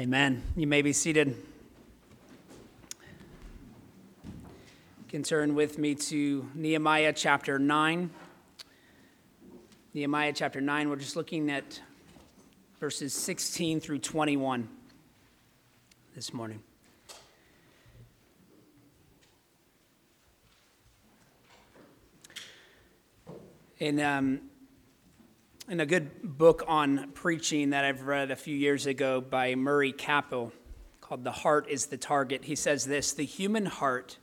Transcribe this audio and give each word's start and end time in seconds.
Amen. 0.00 0.42
You 0.56 0.66
may 0.66 0.80
be 0.80 0.94
seated. 0.94 1.28
You 1.28 1.34
can 5.10 5.22
turn 5.22 5.54
with 5.54 5.76
me 5.76 5.94
to 5.94 6.48
Nehemiah 6.54 7.12
chapter 7.12 7.58
9. 7.58 8.08
Nehemiah 9.92 10.32
chapter 10.34 10.62
9, 10.62 10.88
we're 10.88 10.96
just 10.96 11.16
looking 11.16 11.50
at 11.50 11.82
verses 12.80 13.12
16 13.12 13.80
through 13.80 13.98
21 13.98 14.70
this 16.14 16.32
morning. 16.32 16.62
In 23.78 24.00
um, 24.00 24.49
in 25.70 25.78
a 25.78 25.86
good 25.86 26.36
book 26.36 26.64
on 26.66 27.12
preaching 27.14 27.70
that 27.70 27.84
I've 27.84 28.02
read 28.02 28.32
a 28.32 28.36
few 28.36 28.56
years 28.56 28.86
ago 28.86 29.20
by 29.20 29.54
Murray 29.54 29.92
Capill 29.92 30.50
called 31.00 31.22
The 31.22 31.30
Heart 31.30 31.68
is 31.68 31.86
the 31.86 31.96
Target, 31.96 32.44
he 32.44 32.56
says 32.56 32.84
this 32.84 33.12
The 33.12 33.24
human 33.24 33.66
heart 33.66 34.18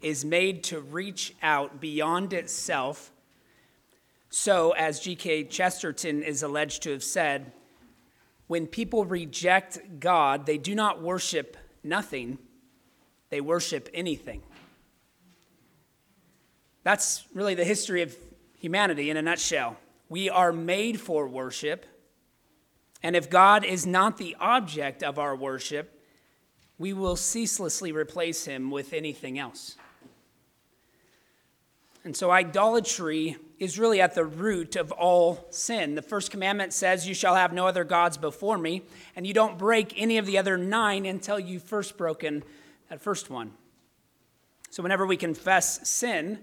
is 0.00 0.24
made 0.24 0.64
to 0.64 0.80
reach 0.80 1.34
out 1.42 1.78
beyond 1.78 2.32
itself. 2.32 3.12
So, 4.30 4.70
as 4.70 5.00
G.K. 5.00 5.44
Chesterton 5.44 6.22
is 6.22 6.42
alleged 6.42 6.82
to 6.84 6.92
have 6.92 7.04
said, 7.04 7.52
when 8.46 8.66
people 8.66 9.04
reject 9.04 10.00
God, 10.00 10.46
they 10.46 10.56
do 10.56 10.74
not 10.74 11.02
worship 11.02 11.58
nothing, 11.84 12.38
they 13.28 13.42
worship 13.42 13.90
anything. 13.92 14.40
That's 16.82 17.26
really 17.34 17.54
the 17.54 17.64
history 17.64 18.00
of 18.00 18.16
humanity 18.56 19.10
in 19.10 19.18
a 19.18 19.22
nutshell. 19.22 19.76
We 20.08 20.30
are 20.30 20.52
made 20.52 21.00
for 21.00 21.26
worship. 21.28 21.84
And 23.02 23.14
if 23.14 23.30
God 23.30 23.64
is 23.64 23.86
not 23.86 24.16
the 24.16 24.36
object 24.40 25.02
of 25.02 25.18
our 25.18 25.36
worship, 25.36 26.02
we 26.78 26.92
will 26.92 27.16
ceaselessly 27.16 27.92
replace 27.92 28.44
him 28.44 28.70
with 28.70 28.92
anything 28.92 29.38
else. 29.38 29.76
And 32.04 32.16
so, 32.16 32.30
idolatry 32.30 33.36
is 33.58 33.78
really 33.78 34.00
at 34.00 34.14
the 34.14 34.24
root 34.24 34.76
of 34.76 34.92
all 34.92 35.46
sin. 35.50 35.94
The 35.94 36.02
first 36.02 36.30
commandment 36.30 36.72
says, 36.72 37.06
You 37.06 37.14
shall 37.14 37.34
have 37.34 37.52
no 37.52 37.66
other 37.66 37.84
gods 37.84 38.16
before 38.16 38.56
me, 38.56 38.82
and 39.16 39.26
you 39.26 39.34
don't 39.34 39.58
break 39.58 39.92
any 39.96 40.16
of 40.16 40.24
the 40.24 40.38
other 40.38 40.56
nine 40.56 41.04
until 41.04 41.38
you've 41.38 41.64
first 41.64 41.98
broken 41.98 42.44
that 42.88 43.02
first 43.02 43.28
one. 43.28 43.52
So, 44.70 44.82
whenever 44.82 45.06
we 45.06 45.16
confess 45.16 45.86
sin, 45.88 46.38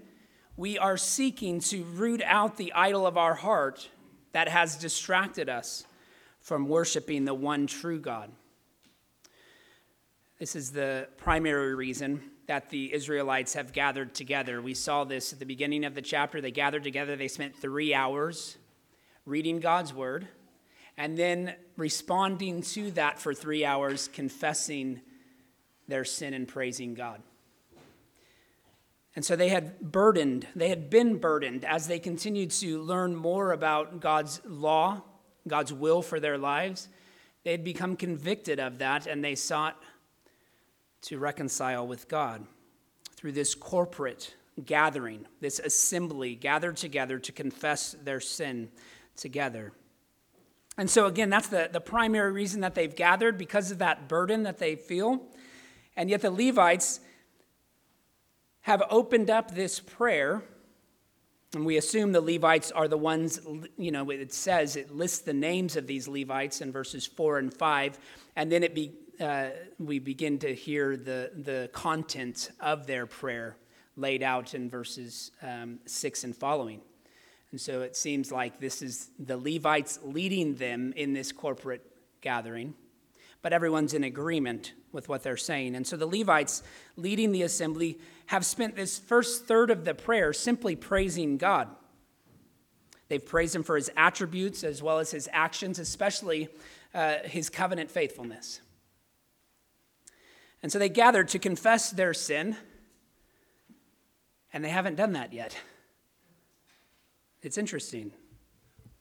we 0.56 0.78
are 0.78 0.96
seeking 0.96 1.60
to 1.60 1.84
root 1.84 2.22
out 2.24 2.56
the 2.56 2.72
idol 2.72 3.06
of 3.06 3.18
our 3.18 3.34
heart 3.34 3.88
that 4.32 4.48
has 4.48 4.76
distracted 4.76 5.48
us 5.48 5.84
from 6.40 6.68
worshiping 6.68 7.24
the 7.24 7.34
one 7.34 7.66
true 7.66 7.98
God. 7.98 8.30
This 10.38 10.56
is 10.56 10.70
the 10.70 11.08
primary 11.16 11.74
reason 11.74 12.22
that 12.46 12.70
the 12.70 12.92
Israelites 12.92 13.54
have 13.54 13.72
gathered 13.72 14.14
together. 14.14 14.62
We 14.62 14.74
saw 14.74 15.04
this 15.04 15.32
at 15.32 15.38
the 15.38 15.46
beginning 15.46 15.84
of 15.84 15.94
the 15.94 16.02
chapter. 16.02 16.40
They 16.40 16.50
gathered 16.50 16.84
together, 16.84 17.16
they 17.16 17.28
spent 17.28 17.56
three 17.56 17.92
hours 17.92 18.56
reading 19.24 19.58
God's 19.58 19.92
word, 19.92 20.28
and 20.96 21.18
then 21.18 21.54
responding 21.76 22.62
to 22.62 22.92
that 22.92 23.18
for 23.18 23.34
three 23.34 23.64
hours, 23.64 24.08
confessing 24.08 25.00
their 25.88 26.04
sin 26.04 26.32
and 26.32 26.46
praising 26.46 26.94
God. 26.94 27.22
And 29.16 29.24
so 29.24 29.34
they 29.34 29.48
had 29.48 29.80
burdened, 29.80 30.46
they 30.54 30.68
had 30.68 30.90
been 30.90 31.16
burdened 31.16 31.64
as 31.64 31.88
they 31.88 31.98
continued 31.98 32.50
to 32.52 32.82
learn 32.82 33.16
more 33.16 33.52
about 33.52 34.00
God's 34.00 34.42
law, 34.44 35.02
God's 35.48 35.72
will 35.72 36.02
for 36.02 36.20
their 36.20 36.36
lives. 36.36 36.88
They 37.42 37.52
had 37.52 37.64
become 37.64 37.96
convicted 37.96 38.60
of 38.60 38.78
that 38.78 39.06
and 39.06 39.24
they 39.24 39.34
sought 39.34 39.82
to 41.02 41.18
reconcile 41.18 41.86
with 41.86 42.08
God 42.08 42.46
through 43.16 43.32
this 43.32 43.54
corporate 43.54 44.34
gathering, 44.62 45.26
this 45.40 45.60
assembly 45.60 46.34
gathered 46.34 46.76
together 46.76 47.18
to 47.18 47.32
confess 47.32 47.96
their 48.04 48.20
sin 48.20 48.68
together. 49.16 49.72
And 50.76 50.90
so, 50.90 51.06
again, 51.06 51.30
that's 51.30 51.48
the, 51.48 51.70
the 51.72 51.80
primary 51.80 52.32
reason 52.32 52.60
that 52.60 52.74
they've 52.74 52.94
gathered 52.94 53.38
because 53.38 53.70
of 53.70 53.78
that 53.78 54.08
burden 54.08 54.42
that 54.42 54.58
they 54.58 54.76
feel. 54.76 55.22
And 55.96 56.10
yet, 56.10 56.20
the 56.20 56.30
Levites 56.30 57.00
have 58.66 58.82
opened 58.90 59.30
up 59.30 59.54
this 59.54 59.78
prayer, 59.78 60.42
and 61.54 61.64
we 61.64 61.76
assume 61.76 62.10
the 62.10 62.20
Levites 62.20 62.72
are 62.72 62.88
the 62.88 62.98
ones, 62.98 63.38
you 63.78 63.92
know, 63.92 64.10
it 64.10 64.32
says, 64.32 64.74
it 64.74 64.90
lists 64.90 65.20
the 65.20 65.32
names 65.32 65.76
of 65.76 65.86
these 65.86 66.08
Levites 66.08 66.60
in 66.60 66.72
verses 66.72 67.06
4 67.06 67.38
and 67.38 67.54
5, 67.54 67.96
and 68.34 68.50
then 68.50 68.64
it 68.64 68.74
be, 68.74 68.92
uh, 69.20 69.50
we 69.78 70.00
begin 70.00 70.40
to 70.40 70.52
hear 70.52 70.96
the, 70.96 71.30
the 71.44 71.70
content 71.72 72.50
of 72.58 72.88
their 72.88 73.06
prayer 73.06 73.56
laid 73.96 74.24
out 74.24 74.52
in 74.52 74.68
verses 74.68 75.30
um, 75.42 75.78
6 75.86 76.24
and 76.24 76.34
following. 76.34 76.80
And 77.52 77.60
so 77.60 77.82
it 77.82 77.94
seems 77.94 78.32
like 78.32 78.58
this 78.58 78.82
is 78.82 79.10
the 79.16 79.36
Levites 79.36 80.00
leading 80.02 80.56
them 80.56 80.92
in 80.96 81.12
this 81.12 81.30
corporate 81.30 81.86
gathering, 82.20 82.74
but 83.42 83.52
everyone's 83.52 83.94
in 83.94 84.02
agreement 84.02 84.72
with 84.90 85.08
what 85.08 85.22
they're 85.22 85.36
saying. 85.36 85.76
And 85.76 85.86
so 85.86 85.96
the 85.96 86.06
Levites 86.06 86.64
leading 86.96 87.30
the 87.30 87.42
assembly 87.42 88.00
have 88.26 88.44
spent 88.44 88.76
this 88.76 88.98
first 88.98 89.46
third 89.46 89.70
of 89.70 89.84
the 89.84 89.94
prayer 89.94 90.32
simply 90.32 90.76
praising 90.76 91.36
God. 91.36 91.68
They've 93.08 93.24
praised 93.24 93.54
him 93.54 93.62
for 93.62 93.76
his 93.76 93.90
attributes 93.96 94.64
as 94.64 94.82
well 94.82 94.98
as 94.98 95.10
his 95.10 95.28
actions, 95.32 95.78
especially 95.78 96.48
uh, 96.92 97.18
his 97.24 97.48
covenant 97.48 97.90
faithfulness. 97.90 98.60
And 100.62 100.72
so 100.72 100.78
they 100.78 100.88
gathered 100.88 101.28
to 101.28 101.38
confess 101.38 101.90
their 101.90 102.14
sin, 102.14 102.56
and 104.52 104.64
they 104.64 104.70
haven't 104.70 104.96
done 104.96 105.12
that 105.12 105.32
yet. 105.32 105.56
It's 107.42 107.58
interesting. 107.58 108.10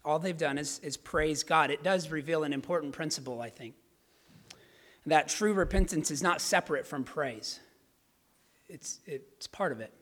All 0.04 0.20
they've 0.20 0.38
done 0.38 0.60
is, 0.60 0.80
is 0.80 0.98
praise 0.98 1.42
God. 1.44 1.72
It 1.72 1.82
does 1.82 2.12
reveal 2.12 2.44
an 2.44 2.54
important 2.54 2.94
principle, 2.94 3.42
I 3.42 3.50
think 3.50 3.74
that 5.06 5.28
true 5.28 5.54
repentance 5.54 6.10
is 6.10 6.24
not 6.24 6.42
separate 6.42 6.88
from 6.88 7.04
praise, 7.04 7.60
it's, 8.68 9.00
it's 9.06 9.48
part 9.48 9.72
of 9.72 9.80
it. 9.80 9.94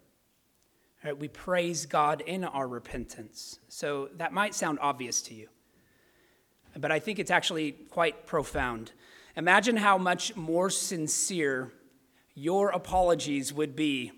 Right? 1.04 1.18
We 1.18 1.28
praise 1.28 1.86
God 1.86 2.22
in 2.22 2.44
our 2.44 2.68
repentance. 2.68 3.60
So 3.68 4.10
that 4.18 4.34
might 4.34 4.56
sound 4.56 4.80
obvious 4.82 5.22
to 5.24 5.34
you, 5.34 5.50
but 6.78 6.92
I 6.92 7.00
think 7.00 7.20
it's 7.20 7.32
actually 7.32 7.74
quite 7.90 8.26
profound. 8.26 8.92
Imagine 9.36 9.78
how 9.78 9.98
much 9.98 10.36
more 10.36 10.70
sincere 10.70 11.72
your 12.36 12.70
apologies 12.70 13.54
would 13.54 13.76
be 13.76 14.12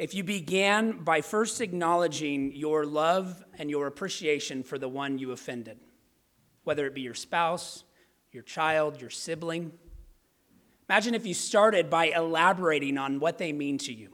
if 0.00 0.14
you 0.14 0.24
began 0.24 1.04
by 1.04 1.20
first 1.20 1.60
acknowledging 1.60 2.52
your 2.52 2.86
love 2.86 3.44
and 3.58 3.68
your 3.68 3.86
appreciation 3.86 4.62
for 4.62 4.78
the 4.78 4.88
one 4.88 5.18
you 5.18 5.32
offended, 5.32 5.78
whether 6.64 6.86
it 6.86 6.94
be 6.94 7.02
your 7.02 7.12
spouse, 7.12 7.84
your 8.32 8.42
child, 8.42 8.98
your 8.98 9.10
sibling. 9.10 9.72
Imagine 10.90 11.14
if 11.14 11.24
you 11.24 11.34
started 11.34 11.88
by 11.88 12.06
elaborating 12.06 12.98
on 12.98 13.20
what 13.20 13.38
they 13.38 13.52
mean 13.52 13.78
to 13.78 13.92
you, 13.92 14.08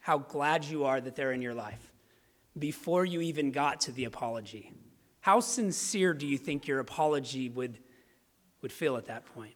how 0.00 0.18
glad 0.18 0.66
you 0.66 0.84
are 0.84 1.00
that 1.00 1.16
they're 1.16 1.32
in 1.32 1.40
your 1.40 1.54
life 1.54 1.94
before 2.58 3.06
you 3.06 3.22
even 3.22 3.50
got 3.50 3.80
to 3.80 3.90
the 3.90 4.04
apology. 4.04 4.70
How 5.20 5.40
sincere 5.40 6.12
do 6.12 6.26
you 6.26 6.36
think 6.36 6.66
your 6.66 6.78
apology 6.78 7.48
would, 7.48 7.78
would 8.60 8.70
feel 8.70 8.98
at 8.98 9.06
that 9.06 9.24
point? 9.24 9.54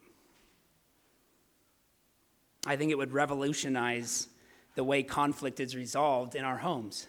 I 2.65 2.77
think 2.77 2.89
it 2.89 2.97
would 2.97 3.13
revolutionize 3.13 4.27
the 4.73 4.83
way 4.83 5.03
conflict 5.03 5.59
is 5.59 5.75
resolved 5.75 6.33
in 6.33 6.43
our 6.43 6.57
homes 6.57 7.05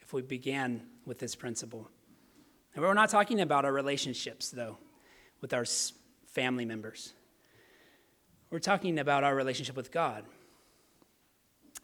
if 0.00 0.12
we 0.12 0.20
began 0.20 0.82
with 1.06 1.18
this 1.18 1.34
principle. 1.34 1.88
And 2.74 2.84
we're 2.84 2.92
not 2.92 3.08
talking 3.08 3.40
about 3.40 3.64
our 3.64 3.72
relationships, 3.72 4.50
though, 4.50 4.76
with 5.40 5.54
our 5.54 5.64
family 6.26 6.66
members. 6.66 7.14
We're 8.52 8.58
talking 8.58 8.98
about 8.98 9.24
our 9.24 9.34
relationship 9.34 9.76
with 9.76 9.90
God, 9.90 10.24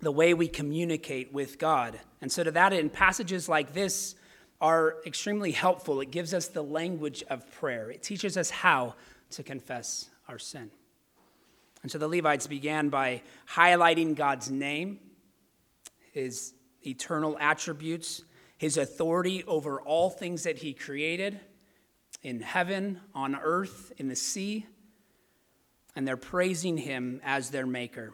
the 0.01 0.13
way 0.13 0.35
we 0.35 0.49
communicate 0.49 1.33
with 1.33 1.59
God. 1.59 1.99
And 2.21 2.31
so, 2.31 2.45
to 2.45 2.51
that 2.51 2.75
end, 2.75 2.93
passages 2.93 3.49
like 3.49 3.73
this 3.73 4.17
are 4.61 4.97
extremely 5.07 5.53
helpful. 5.53 6.03
It 6.03 6.11
gives 6.11 6.35
us 6.35 6.49
the 6.49 6.61
language 6.61 7.25
of 7.31 7.51
prayer, 7.53 7.91
it 7.91 8.03
teaches 8.03 8.37
us 8.37 8.51
how 8.51 8.97
to 9.31 9.43
confess 9.43 10.11
our 10.29 10.39
sin. 10.39 10.71
And 11.83 11.91
so 11.91 11.97
the 11.97 12.09
Levites 12.09 12.47
began 12.47 12.91
by 12.91 13.23
highlighting 13.51 14.15
God's 14.15 14.51
name, 14.51 14.99
his 16.13 16.53
eternal 16.87 17.39
attributes, 17.41 18.25
his 18.59 18.77
authority 18.77 19.43
over 19.45 19.81
all 19.81 20.11
things 20.11 20.43
that 20.43 20.59
he 20.59 20.75
created 20.75 21.41
in 22.23 22.41
heaven, 22.41 23.01
on 23.15 23.37
earth, 23.37 23.91
in 23.97 24.09
the 24.09 24.17
sea 24.17 24.67
and 25.99 26.07
they're 26.07 26.17
praising 26.17 26.77
him 26.77 27.21
as 27.25 27.51
their 27.51 27.67
maker. 27.67 28.13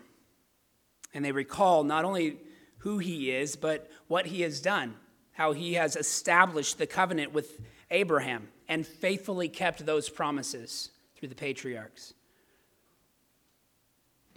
And 1.12 1.22
they 1.22 1.32
recall 1.32 1.84
not 1.84 2.06
only 2.06 2.38
who 2.78 2.96
he 2.96 3.30
is, 3.30 3.56
but 3.56 3.90
what 4.08 4.24
he 4.24 4.40
has 4.40 4.62
done, 4.62 4.94
how 5.32 5.52
he 5.52 5.74
has 5.74 5.94
established 5.94 6.78
the 6.78 6.86
covenant 6.86 7.34
with 7.34 7.60
Abraham 7.90 8.48
and 8.68 8.86
faithfully 8.86 9.50
kept 9.50 9.84
those 9.84 10.08
promises 10.08 10.92
through 11.14 11.28
the 11.28 11.34
patriarchs. 11.34 12.14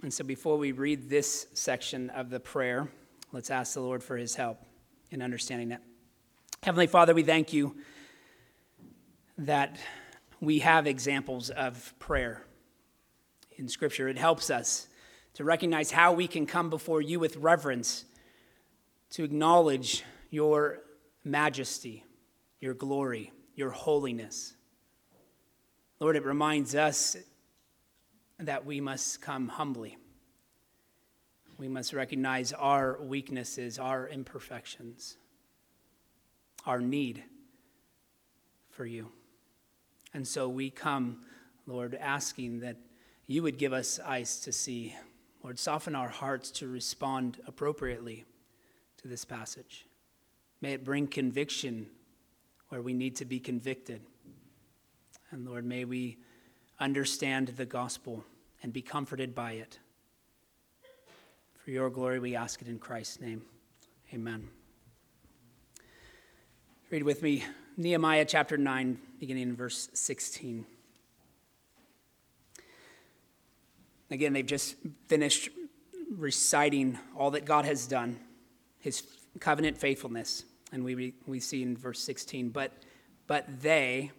And 0.02 0.12
so 0.12 0.24
before 0.24 0.58
we 0.58 0.72
read 0.72 1.08
this 1.08 1.46
section 1.54 2.10
of 2.10 2.28
the 2.28 2.40
prayer, 2.40 2.90
let's 3.32 3.50
ask 3.50 3.72
the 3.72 3.80
Lord 3.80 4.02
for 4.02 4.18
his 4.18 4.34
help 4.34 4.62
in 5.10 5.22
understanding 5.22 5.70
that. 5.70 5.80
Heavenly 6.62 6.86
Father, 6.86 7.14
we 7.14 7.22
thank 7.22 7.54
you 7.54 7.78
that 9.38 9.78
we 10.38 10.58
have 10.58 10.86
examples 10.86 11.48
of 11.48 11.94
prayer 11.98 12.44
in 13.58 13.68
Scripture. 13.68 14.08
It 14.08 14.16
helps 14.16 14.50
us 14.50 14.88
to 15.34 15.44
recognize 15.44 15.90
how 15.90 16.12
we 16.12 16.26
can 16.26 16.46
come 16.46 16.70
before 16.70 17.02
you 17.02 17.20
with 17.20 17.36
reverence, 17.36 18.04
to 19.10 19.24
acknowledge 19.24 20.04
your 20.30 20.80
majesty, 21.24 22.04
your 22.60 22.74
glory, 22.74 23.32
your 23.54 23.70
holiness. 23.70 24.54
Lord, 26.00 26.16
it 26.16 26.24
reminds 26.24 26.74
us 26.74 27.16
that 28.38 28.64
we 28.64 28.80
must 28.80 29.20
come 29.20 29.48
humbly. 29.48 29.98
We 31.58 31.68
must 31.68 31.92
recognize 31.92 32.52
our 32.52 33.00
weaknesses, 33.02 33.80
our 33.80 34.08
imperfections, 34.08 35.16
our 36.64 36.80
need 36.80 37.24
for 38.70 38.86
you. 38.86 39.10
And 40.14 40.26
so 40.26 40.48
we 40.48 40.70
come, 40.70 41.24
Lord, 41.66 41.96
asking 42.00 42.60
that 42.60 42.76
you 43.28 43.42
would 43.42 43.58
give 43.58 43.72
us 43.72 44.00
eyes 44.04 44.40
to 44.40 44.52
see. 44.52 44.96
Lord, 45.44 45.58
soften 45.58 45.94
our 45.94 46.08
hearts 46.08 46.50
to 46.52 46.66
respond 46.66 47.38
appropriately 47.46 48.24
to 49.02 49.06
this 49.06 49.24
passage. 49.24 49.86
May 50.60 50.72
it 50.72 50.84
bring 50.84 51.06
conviction 51.06 51.86
where 52.70 52.82
we 52.82 52.94
need 52.94 53.16
to 53.16 53.24
be 53.24 53.38
convicted. 53.38 54.00
And 55.30 55.46
Lord, 55.46 55.64
may 55.64 55.84
we 55.84 56.16
understand 56.80 57.48
the 57.48 57.66
gospel 57.66 58.24
and 58.62 58.72
be 58.72 58.82
comforted 58.82 59.34
by 59.34 59.52
it. 59.52 59.78
For 61.64 61.70
your 61.70 61.90
glory, 61.90 62.18
we 62.18 62.34
ask 62.34 62.62
it 62.62 62.66
in 62.66 62.78
Christ's 62.78 63.20
name. 63.20 63.42
Amen. 64.12 64.48
Read 66.90 67.02
with 67.02 67.22
me 67.22 67.44
Nehemiah 67.76 68.24
chapter 68.24 68.56
9, 68.56 68.98
beginning 69.20 69.42
in 69.42 69.54
verse 69.54 69.90
16. 69.92 70.64
Again, 74.10 74.32
they've 74.32 74.46
just 74.46 74.76
finished 75.06 75.50
reciting 76.10 76.98
all 77.16 77.32
that 77.32 77.44
God 77.44 77.64
has 77.64 77.86
done, 77.86 78.18
his 78.78 79.02
covenant 79.40 79.76
faithfulness. 79.76 80.44
And 80.72 80.84
we, 80.84 81.14
we 81.26 81.40
see 81.40 81.62
in 81.62 81.76
verse 81.76 82.00
16, 82.00 82.50
but, 82.50 82.72
but 83.26 83.46
they 83.62 84.10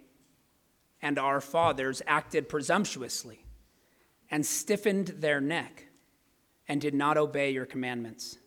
and 1.02 1.18
our 1.18 1.42
fathers 1.42 2.02
acted 2.08 2.50
presumptuously 2.50 3.46
and 4.30 4.46
stiffened 4.46 5.08
their 5.08 5.42
neck 5.42 5.86
and 6.68 6.80
did 6.80 6.94
not 6.94 7.18
obey 7.18 7.52
your 7.52 7.66
commandments. 7.66 8.38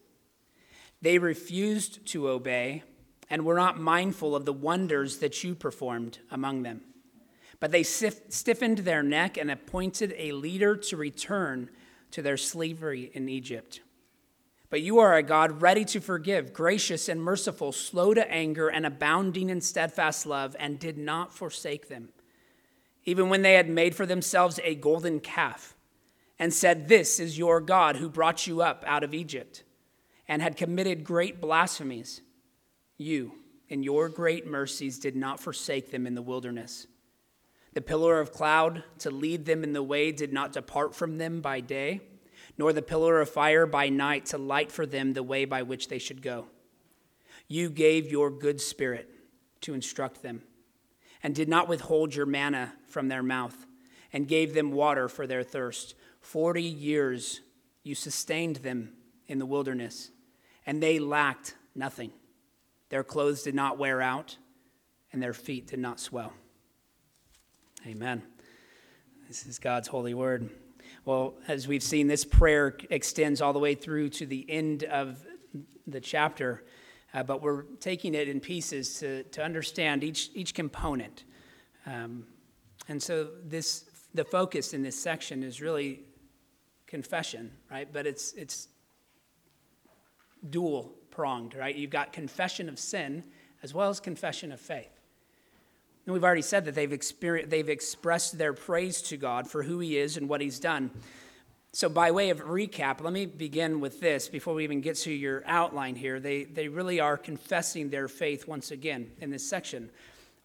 They 1.01 1.19
refused 1.19 2.07
to 2.09 2.29
obey 2.29 2.85
and 3.29 3.45
were 3.45 3.57
not 3.57 3.81
mindful 3.81 4.37
of 4.37 4.45
the 4.45 4.53
wonders 4.53 5.19
that 5.19 5.43
you 5.43 5.55
performed 5.55 6.19
among 6.31 6.63
them. 6.63 6.83
But 7.63 7.71
they 7.71 7.85
stiffened 7.85 8.79
their 8.79 9.05
neck 9.05 9.37
and 9.37 9.49
appointed 9.49 10.17
a 10.19 10.33
leader 10.33 10.75
to 10.75 10.97
return 10.97 11.71
to 12.11 12.21
their 12.21 12.37
slavery 12.37 13.13
in 13.15 13.29
Egypt. 13.29 13.83
But 14.69 14.83
you 14.83 14.99
are 14.99 15.15
a 15.15 15.23
God 15.23 15.63
ready 15.63 15.85
to 15.85 16.01
forgive, 16.01 16.53
gracious 16.53 17.09
and 17.09 17.23
merciful, 17.23 17.71
slow 17.71 18.15
to 18.15 18.29
anger, 18.29 18.67
and 18.67 18.85
abounding 18.85 19.49
in 19.49 19.61
steadfast 19.61 20.27
love, 20.27 20.57
and 20.59 20.81
did 20.81 20.99
not 20.99 21.33
forsake 21.33 21.87
them. 21.87 22.09
Even 23.05 23.29
when 23.29 23.43
they 23.43 23.55
had 23.55 23.69
made 23.69 23.95
for 23.95 24.07
themselves 24.07 24.59
a 24.65 24.75
golden 24.75 25.21
calf, 25.21 25.77
and 26.41 26.53
said, 26.53 26.89
This 26.89 27.21
is 27.21 27.39
your 27.39 27.61
God 27.61 27.95
who 27.95 28.09
brought 28.09 28.45
you 28.45 28.61
up 28.61 28.83
out 28.89 29.05
of 29.05 29.15
Egypt, 29.15 29.63
and 30.27 30.43
had 30.43 30.57
committed 30.57 31.05
great 31.05 31.41
blasphemies 31.41 32.23
you, 32.99 33.35
in 33.69 33.85
your 33.85 34.09
great 34.09 34.49
mercies, 34.49 34.99
did 34.99 35.15
not 35.15 35.39
forsake 35.39 35.93
them 35.93 36.09
in 36.09 36.17
the 36.17 36.23
wilderness. 36.23 36.89
The 37.75 37.81
pillar 37.81 38.21
of 38.21 38.33
cloud 38.33 38.85
to 38.99 39.11
lead 39.11 39.47
them 39.47 39.65
in 39.65 39.73
the 39.73 39.83
way 39.83 40.13
did 40.13 40.33
not 40.33 40.53
depart 40.53 40.95
from 40.95 41.19
them 41.19 41.41
by 41.41 41.61
day, 41.61 42.03
nor 42.59 42.73
the 42.73 42.83
pillar 42.83 43.21
of 43.21 43.31
fire 43.31 43.67
by 43.67 43.89
night 43.89 44.27
to 44.27 44.39
light 44.39 44.71
for 44.71 44.85
them 44.85 45.15
the 45.15 45.23
way 45.23 45.45
by 45.47 45.63
which 45.63 45.89
they 45.89 45.99
should 45.99 46.21
go. 46.21 46.49
You 47.49 47.71
gave 47.71 48.11
your 48.11 48.31
good 48.31 48.61
spirit 48.61 49.09
to 49.63 49.75
instruct 49.75 50.23
them, 50.23 50.43
and 51.23 51.35
did 51.35 51.49
not 51.49 51.69
withhold 51.69 52.15
your 52.15 52.27
manna 52.27 52.75
from 52.89 53.09
their 53.09 53.23
mouth, 53.23 53.67
and 54.13 54.29
gave 54.29 54.53
them 54.53 54.73
water 54.73 55.09
for 55.09 55.27
their 55.27 55.43
thirst. 55.43 55.95
Forty 56.21 56.63
years 56.63 57.41
you 57.83 57.95
sustained 57.95 58.57
them 58.57 58.93
in 59.27 59.39
the 59.39 59.47
wilderness, 59.47 60.11
and 60.67 60.83
they 60.83 60.99
lacked 60.99 61.55
nothing. 61.75 62.13
Their 62.91 63.03
clothes 63.03 63.43
did 63.43 63.55
not 63.55 63.79
wear 63.79 64.03
out, 64.03 64.37
and 65.13 65.23
their 65.23 65.33
feet 65.33 65.69
did 65.69 65.79
not 65.79 65.99
swell. 65.99 66.35
Amen. 67.85 68.23
This 69.27 69.45
is 69.45 69.59
God's 69.59 69.89
holy 69.89 70.15
word. 70.15 70.49
Well, 71.05 71.35
as 71.49 71.67
we've 71.67 71.83
seen, 71.83 72.07
this 72.07 72.25
prayer 72.25 72.77
extends 72.91 73.41
all 73.41 73.53
the 73.53 73.59
way 73.59 73.75
through 73.75 74.11
to 74.11 74.27
the 74.27 74.47
end 74.49 74.85
of 74.85 75.27
the 75.89 76.01
chapter, 76.01 76.63
uh, 77.13 77.25
but 77.25 77.43
we're 77.43 77.63
taking 77.81 78.15
it 78.15 78.29
in 78.29 78.39
pieces 78.39 79.01
to, 79.01 79.25
to 79.25 79.43
understand 79.43 80.05
each, 80.05 80.31
each 80.33 80.55
component. 80.55 81.25
Um, 81.85 82.25
and 82.89 83.03
so, 83.03 83.31
this 83.45 83.87
the 84.15 84.25
focus 84.25 84.75
in 84.75 84.83
this 84.83 84.97
section 84.97 85.43
is 85.43 85.61
really 85.61 86.03
confession, 86.87 87.51
right? 87.69 87.93
But 87.93 88.07
it's, 88.07 88.33
it's 88.35 88.69
dual 90.51 90.95
pronged, 91.11 91.55
right? 91.55 91.75
You've 91.75 91.91
got 91.91 92.13
confession 92.13 92.69
of 92.69 92.79
sin 92.79 93.25
as 93.61 93.75
well 93.75 93.89
as 93.89 93.99
confession 93.99 94.53
of 94.53 94.61
faith. 94.61 95.02
And 96.05 96.13
we've 96.13 96.25
already 96.25 96.43
said 96.43 96.65
that 96.65 96.75
they've, 96.75 96.93
experienced, 96.93 97.51
they've 97.51 97.69
expressed 97.69 98.39
their 98.39 98.53
praise 98.53 99.03
to 99.03 99.17
God 99.17 99.49
for 99.49 99.63
who 99.63 99.79
He 99.79 99.97
is 99.97 100.17
and 100.17 100.29
what 100.29 100.41
He's 100.41 100.59
done. 100.59 100.91
So, 101.75 101.89
by 101.89 102.11
way 102.11 102.31
of 102.31 102.41
recap, 102.41 103.01
let 103.01 103.13
me 103.13 103.25
begin 103.25 103.81
with 103.81 104.01
this 104.01 104.29
before 104.29 104.53
we 104.53 104.65
even 104.65 104.83
get 104.83 104.97
to 104.97 105.13
your 105.13 105.43
outline 105.47 105.97
here. 105.97 106.21
They, 106.21 106.45
they 106.45 106.69
really 106.69 107.01
are 107.01 107.17
confessing 107.17 107.89
their 107.89 108.09
faith 108.09 108.47
once 108.47 108.71
again 108.71 109.11
in 109.21 109.31
this 109.31 109.49
section. 109.49 109.91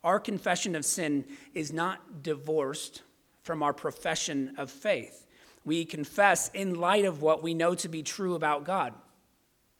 Our 0.03 0.21
confession 0.21 0.73
of 0.75 0.85
sin 0.85 1.25
is 1.53 1.73
not 1.73 2.23
divorced 2.23 3.01
from 3.43 3.61
our 3.61 3.73
profession 3.73 4.53
of 4.57 4.71
faith. 4.71 5.25
We 5.65 5.83
confess 5.83 6.49
in 6.53 6.75
light 6.75 7.03
of 7.03 7.21
what 7.21 7.43
we 7.43 7.53
know 7.53 7.75
to 7.75 7.89
be 7.89 8.03
true 8.03 8.35
about 8.35 8.63
God. 8.63 8.93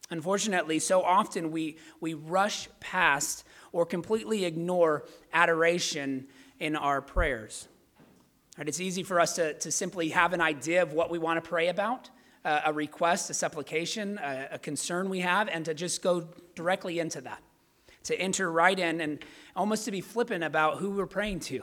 Unfortunately, 0.10 0.80
so 0.80 1.02
often 1.02 1.52
we, 1.52 1.78
we 2.02 2.14
rush 2.14 2.68
past 2.82 3.46
or 3.72 3.86
completely 3.86 4.46
ignore 4.46 5.06
adoration 5.34 6.28
in 6.60 6.76
our 6.76 7.02
prayers. 7.02 7.68
Right, 8.58 8.68
it's 8.68 8.80
easy 8.80 9.04
for 9.04 9.20
us 9.20 9.36
to, 9.36 9.54
to 9.54 9.72
simply 9.72 10.10
have 10.10 10.34
an 10.34 10.42
idea 10.42 10.82
of 10.82 10.94
what 10.94 11.12
we 11.12 11.20
want 11.20 11.44
to 11.44 11.48
pray 11.48 11.68
about, 11.68 12.10
uh, 12.44 12.62
a 12.66 12.74
request, 12.74 13.30
a 13.30 13.34
supplication, 13.34 14.18
a, 14.18 14.48
a 14.54 14.60
concern 14.60 15.10
we 15.10 15.20
have, 15.20 15.48
and 15.48 15.64
to 15.66 15.76
just 15.76 16.02
go 16.02 16.28
directly 16.56 16.98
into 16.98 17.22
that, 17.22 17.44
to 18.04 18.20
enter 18.20 18.52
right 18.52 18.80
in 18.80 19.00
and 19.00 19.24
almost 19.56 19.86
to 19.86 19.92
be 19.92 20.02
flippant 20.02 20.44
about 20.44 20.78
who 20.78 20.90
we're 20.90 21.06
praying 21.06 21.42
to. 21.42 21.62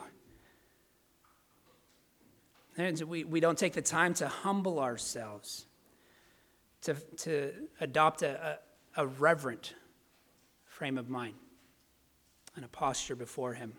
And 2.77 3.01
we, 3.03 3.25
we 3.25 3.41
don't 3.41 3.59
take 3.59 3.73
the 3.73 3.83
time 3.83 4.15
to 4.15 4.29
humble 4.29 4.79
ourselves 4.79 5.67
to, 6.83 6.95
to 7.19 7.53
adopt 7.81 8.23
a, 8.23 8.59
a, 8.97 9.03
a 9.03 9.07
reverent 9.07 9.75
frame 10.67 10.99
of 10.99 11.09
mind 11.09 11.35
and 12.57 12.65
a 12.65 12.69
posture 12.69 13.17
before 13.17 13.55
Him. 13.55 13.73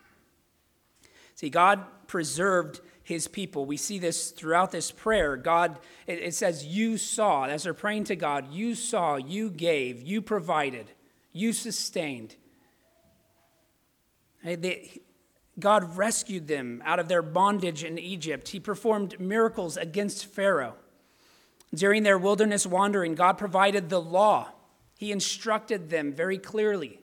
See, 1.36 1.50
God 1.50 1.84
preserved 2.08 2.80
his 3.04 3.28
people. 3.28 3.66
We 3.66 3.78
see 3.78 4.00
this 4.00 4.32
throughout 4.32 4.72
this 4.72 4.90
prayer. 4.90 5.38
God, 5.38 5.78
it, 6.08 6.20
it, 6.20 6.34
says, 6.34 6.66
You 6.66 6.98
saw, 6.98 7.46
as 7.46 7.64
they're 7.64 7.74
praying 7.74 8.06
to 8.06 8.16
God, 8.16 8.52
you 8.52 8.74
saw, 8.74 9.18
you 9.18 9.52
gave, 9.52 10.02
you 10.02 10.22
provided, 10.22 10.92
you 11.32 11.54
sustained. 11.54 12.36
They, 14.44 15.02
God 15.60 15.98
rescued 15.98 16.48
them 16.48 16.82
out 16.84 17.00
of 17.00 17.08
their 17.08 17.22
bondage 17.22 17.84
in 17.84 18.00
Egypt. 18.00 18.50
He 18.50 18.60
performed 18.60 19.20
miracles 19.20 19.78
against 19.78 20.26
Pharaoh. 20.26 20.76
During 21.74 22.04
their 22.04 22.18
wilderness 22.18 22.66
wandering, 22.66 23.14
God 23.14 23.38
provided 23.38 23.90
the 23.90 24.02
law. 24.02 24.50
He 24.98 25.12
instructed 25.12 25.90
them 25.90 26.14
very 26.14 26.38
clearly. 26.38 27.00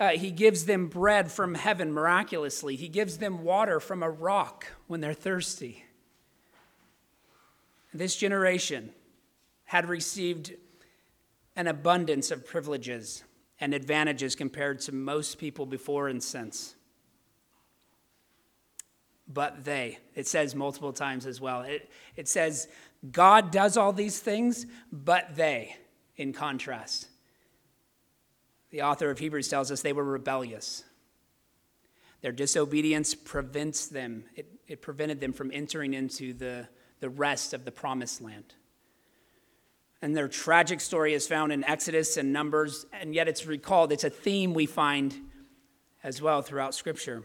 Uh, 0.00 0.10
he 0.10 0.30
gives 0.30 0.66
them 0.66 0.86
bread 0.86 1.30
from 1.30 1.54
heaven 1.54 1.92
miraculously. 1.92 2.76
He 2.76 2.88
gives 2.88 3.18
them 3.18 3.42
water 3.42 3.80
from 3.80 4.02
a 4.02 4.10
rock 4.10 4.66
when 4.86 5.00
they're 5.00 5.12
thirsty. 5.12 5.84
This 7.92 8.14
generation 8.14 8.92
had 9.64 9.88
received 9.88 10.54
an 11.56 11.66
abundance 11.66 12.30
of 12.30 12.46
privileges 12.46 13.24
and 13.60 13.74
advantages 13.74 14.36
compared 14.36 14.80
to 14.80 14.92
most 14.92 15.38
people 15.38 15.66
before 15.66 16.06
and 16.06 16.22
since. 16.22 16.76
but 19.28 19.64
they. 19.64 19.98
It 20.14 20.26
says 20.26 20.54
multiple 20.54 20.92
times 20.92 21.26
as 21.26 21.40
well. 21.40 21.62
It, 21.62 21.90
it 22.16 22.28
says, 22.28 22.66
God 23.12 23.50
does 23.50 23.76
all 23.76 23.92
these 23.92 24.18
things, 24.18 24.66
but 24.90 25.36
they, 25.36 25.76
in 26.16 26.32
contrast. 26.32 27.08
The 28.70 28.82
author 28.82 29.10
of 29.10 29.18
Hebrews 29.18 29.48
tells 29.48 29.70
us 29.70 29.82
they 29.82 29.92
were 29.92 30.04
rebellious. 30.04 30.84
Their 32.20 32.32
disobedience 32.32 33.14
prevents 33.14 33.86
them, 33.86 34.24
it, 34.34 34.46
it 34.66 34.82
prevented 34.82 35.20
them 35.20 35.32
from 35.32 35.50
entering 35.52 35.94
into 35.94 36.34
the, 36.34 36.68
the 37.00 37.08
rest 37.08 37.54
of 37.54 37.64
the 37.64 37.72
promised 37.72 38.20
land. 38.20 38.54
And 40.02 40.16
their 40.16 40.28
tragic 40.28 40.80
story 40.80 41.14
is 41.14 41.26
found 41.26 41.52
in 41.52 41.64
Exodus 41.64 42.16
and 42.16 42.32
Numbers, 42.32 42.86
and 42.92 43.14
yet 43.14 43.28
it's 43.28 43.46
recalled. 43.46 43.92
It's 43.92 44.04
a 44.04 44.10
theme 44.10 44.54
we 44.54 44.66
find 44.66 45.14
as 46.04 46.22
well 46.22 46.42
throughout 46.42 46.74
Scripture. 46.74 47.24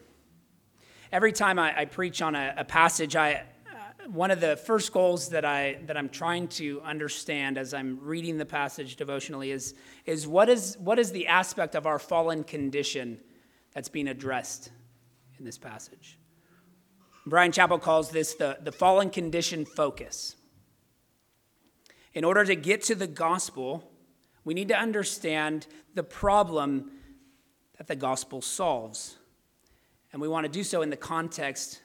Every 1.11 1.31
time 1.31 1.59
I, 1.59 1.81
I 1.81 1.85
preach 1.85 2.21
on 2.21 2.35
a, 2.35 2.53
a 2.57 2.65
passage, 2.65 3.15
I, 3.15 3.43
one 4.07 4.31
of 4.31 4.39
the 4.39 4.55
first 4.57 4.91
goals 4.91 5.29
that, 5.29 5.45
I, 5.45 5.77
that 5.85 5.97
I'm 5.97 6.09
trying 6.09 6.47
to 6.49 6.81
understand 6.81 7.57
as 7.57 7.73
I'm 7.73 7.99
reading 8.01 8.37
the 8.37 8.45
passage 8.45 8.95
devotionally 8.95 9.51
is, 9.51 9.75
is, 10.05 10.27
what 10.27 10.49
is 10.49 10.77
what 10.79 10.99
is 10.99 11.11
the 11.11 11.27
aspect 11.27 11.75
of 11.75 11.85
our 11.85 11.99
fallen 11.99 12.43
condition 12.43 13.19
that's 13.73 13.89
being 13.89 14.07
addressed 14.07 14.71
in 15.39 15.45
this 15.45 15.57
passage? 15.57 16.17
Bryan 17.25 17.51
Chapell 17.51 17.81
calls 17.81 18.11
this 18.11 18.33
the, 18.33 18.57
the 18.61 18.71
fallen 18.71 19.09
condition 19.09 19.65
focus. 19.65 20.35
In 22.13 22.23
order 22.23 22.43
to 22.43 22.55
get 22.55 22.83
to 22.83 22.95
the 22.95 23.07
gospel, 23.07 23.89
we 24.43 24.53
need 24.53 24.67
to 24.67 24.77
understand 24.77 25.67
the 25.95 26.03
problem 26.03 26.91
that 27.77 27.87
the 27.87 27.95
gospel 27.95 28.41
solves. 28.41 29.17
And 30.11 30.21
we 30.21 30.27
want 30.27 30.45
to 30.45 30.51
do 30.51 30.63
so 30.63 30.81
in 30.81 30.89
the 30.89 30.97
context 30.97 31.81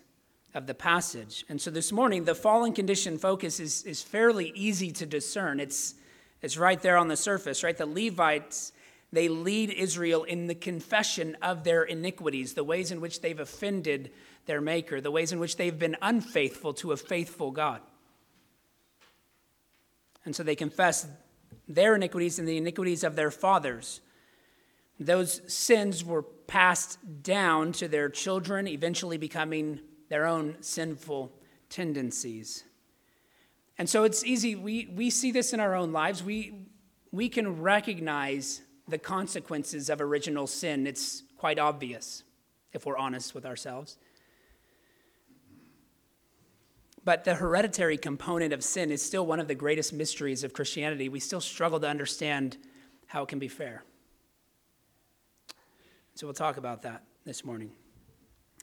of 0.55 0.67
the 0.67 0.75
passage. 0.75 1.45
And 1.49 1.61
so 1.61 1.71
this 1.71 1.93
morning, 1.93 2.25
the 2.25 2.35
fallen 2.35 2.73
condition 2.73 3.19
focus 3.19 3.61
is, 3.61 3.83
is 3.83 4.02
fairly 4.02 4.52
easy 4.55 4.90
to 4.93 5.07
discern. 5.07 5.61
It's, 5.61 5.95
it's 6.43 6.57
right 6.57 6.81
there 6.81 6.97
on 6.97 7.09
the 7.09 7.17
surface, 7.17 7.62
right? 7.62 7.76
The 7.76 7.87
Levites, 7.87 8.73
they 9.12 9.28
lead 9.28 9.71
Israel 9.71 10.25
in 10.25 10.47
the 10.47 10.55
confession 10.55 11.37
of 11.43 11.64
their 11.64 11.83
iniquities, 11.83 12.55
the 12.55 12.64
ways 12.64 12.90
in 12.90 13.00
which 13.00 13.21
they've 13.21 13.38
offended 13.38 14.11
their 14.47 14.61
Maker, 14.61 15.00
the 15.00 15.11
ways 15.11 15.33
in 15.33 15.38
which 15.38 15.57
they've 15.57 15.78
been 15.78 15.97
unfaithful 16.00 16.73
to 16.75 16.93
a 16.93 16.97
faithful 16.97 17.50
God. 17.50 17.81
And 20.25 20.35
so 20.35 20.43
they 20.43 20.57
confess 20.57 21.07
their 21.69 21.95
iniquities 21.95 22.38
and 22.38 22.49
the 22.49 22.57
iniquities 22.57 23.05
of 23.05 23.17
their 23.17 23.31
fathers. 23.31 24.00
Those 24.99 25.40
sins 25.52 26.05
were 26.05 26.23
passed 26.23 26.99
down 27.23 27.73
to 27.73 27.88
their 27.88 28.09
children, 28.09 28.67
eventually 28.67 29.19
becoming 29.19 29.81
their 30.08 30.26
own 30.26 30.56
sinful 30.60 31.32
tendencies. 31.68 32.64
And 33.78 33.88
so 33.88 34.04
it's 34.04 34.24
easy. 34.24 34.56
We, 34.56 34.88
we 34.94 35.10
see 35.10 35.30
this 35.30 35.52
in 35.52 35.60
our 35.60 35.74
own 35.74 35.92
lives. 35.92 36.22
We, 36.22 36.54
we 37.12 37.28
can 37.28 37.60
recognize 37.60 38.62
the 38.88 38.98
consequences 38.98 39.90
of 39.90 40.00
original 40.00 40.46
sin. 40.46 40.86
It's 40.86 41.22
quite 41.36 41.58
obvious 41.58 42.24
if 42.72 42.86
we're 42.86 42.96
honest 42.96 43.34
with 43.34 43.46
ourselves. 43.46 43.98
But 47.04 47.24
the 47.24 47.34
hereditary 47.34 47.96
component 47.96 48.52
of 48.52 48.62
sin 48.62 48.90
is 48.90 49.00
still 49.00 49.24
one 49.24 49.40
of 49.40 49.48
the 49.48 49.54
greatest 49.54 49.92
mysteries 49.92 50.44
of 50.44 50.52
Christianity. 50.52 51.08
We 51.08 51.20
still 51.20 51.40
struggle 51.40 51.80
to 51.80 51.88
understand 51.88 52.58
how 53.06 53.22
it 53.22 53.28
can 53.28 53.38
be 53.38 53.48
fair. 53.48 53.84
So 56.14 56.26
we'll 56.26 56.34
talk 56.34 56.56
about 56.56 56.82
that 56.82 57.04
this 57.24 57.44
morning. 57.44 57.70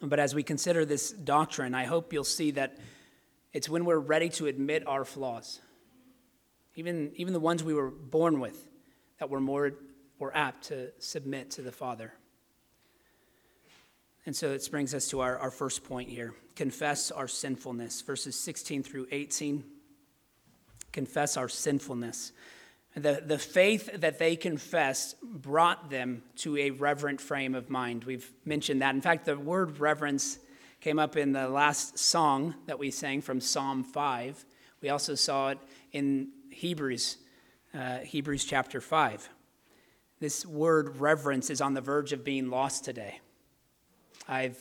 But 0.01 0.19
as 0.19 0.35
we 0.35 0.43
consider 0.43 0.85
this 0.85 1.11
doctrine, 1.11 1.73
I 1.73 1.85
hope 1.85 2.11
you'll 2.11 2.23
see 2.23 2.51
that 2.51 2.77
it's 3.53 3.69
when 3.69 3.85
we're 3.85 3.99
ready 3.99 4.29
to 4.29 4.47
admit 4.47 4.85
our 4.85 5.05
flaws, 5.05 5.61
even, 6.75 7.11
even 7.15 7.33
the 7.33 7.39
ones 7.39 7.63
we 7.63 7.73
were 7.73 7.89
born 7.89 8.39
with, 8.39 8.67
that 9.19 9.29
we're 9.29 9.39
more 9.39 9.71
we're 10.19 10.31
apt 10.33 10.65
to 10.65 10.91
submit 10.99 11.51
to 11.51 11.61
the 11.61 11.71
Father. 11.71 12.13
And 14.25 14.35
so 14.35 14.49
this 14.49 14.67
brings 14.69 14.93
us 14.93 15.09
to 15.09 15.21
our, 15.21 15.37
our 15.37 15.51
first 15.51 15.83
point 15.83 16.09
here 16.09 16.33
confess 16.55 17.11
our 17.11 17.27
sinfulness, 17.27 18.01
verses 18.01 18.39
16 18.39 18.81
through 18.83 19.07
18. 19.11 19.63
Confess 20.93 21.35
our 21.35 21.49
sinfulness. 21.49 22.31
The, 22.95 23.21
the 23.25 23.37
faith 23.37 23.89
that 23.93 24.19
they 24.19 24.37
confessed 24.37 25.21
brought 25.21 25.89
them 25.89 26.23
to 26.37 26.57
a 26.57 26.69
reverent 26.69 27.19
frame 27.19 27.53
of 27.53 27.69
mind. 27.69 28.05
We've 28.05 28.31
mentioned 28.45 28.81
that. 28.81 28.95
In 28.95 29.01
fact, 29.01 29.25
the 29.25 29.37
word 29.37 29.79
reverence 29.79 30.39
came 30.79 30.97
up 30.97 31.17
in 31.17 31.33
the 31.33 31.49
last 31.49 31.99
song 31.99 32.55
that 32.67 32.79
we 32.79 32.91
sang 32.91 33.21
from 33.21 33.41
Psalm 33.41 33.83
5. 33.83 34.45
We 34.81 34.89
also 34.89 35.13
saw 35.13 35.49
it 35.49 35.57
in 35.91 36.29
Hebrews, 36.51 37.17
uh, 37.73 37.97
Hebrews 37.97 38.45
chapter 38.45 38.79
5. 38.79 39.29
This 40.21 40.45
word 40.45 40.97
reverence 40.97 41.49
is 41.49 41.59
on 41.59 41.73
the 41.73 41.81
verge 41.81 42.13
of 42.13 42.23
being 42.23 42.49
lost 42.49 42.85
today. 42.85 43.19
I've 44.25 44.57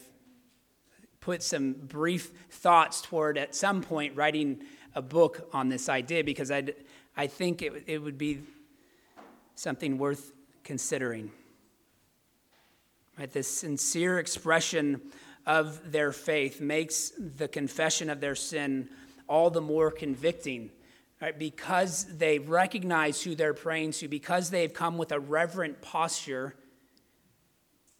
put 1.20 1.42
some 1.42 1.74
brief 1.74 2.32
thoughts 2.50 3.00
toward 3.00 3.38
at 3.38 3.54
some 3.54 3.80
point 3.80 4.16
writing 4.16 4.62
a 4.94 5.02
book 5.02 5.48
on 5.52 5.68
this 5.68 5.88
idea 5.88 6.22
because 6.22 6.50
i 6.50 6.62
I 7.16 7.26
think 7.26 7.62
it, 7.62 7.84
it 7.86 7.98
would 7.98 8.18
be 8.18 8.40
something 9.54 9.98
worth 9.98 10.32
considering. 10.64 11.30
Right, 13.18 13.30
this 13.30 13.48
sincere 13.48 14.18
expression 14.18 15.00
of 15.46 15.92
their 15.92 16.10
faith 16.10 16.60
makes 16.60 17.12
the 17.16 17.46
confession 17.46 18.10
of 18.10 18.20
their 18.20 18.34
sin 18.34 18.88
all 19.28 19.50
the 19.50 19.60
more 19.60 19.90
convicting. 19.90 20.70
Right, 21.22 21.38
because 21.38 22.04
they 22.18 22.38
recognize 22.38 23.22
who 23.22 23.34
they're 23.34 23.54
praying 23.54 23.92
to, 23.92 24.08
because 24.08 24.50
they've 24.50 24.72
come 24.72 24.98
with 24.98 25.12
a 25.12 25.20
reverent 25.20 25.80
posture, 25.80 26.54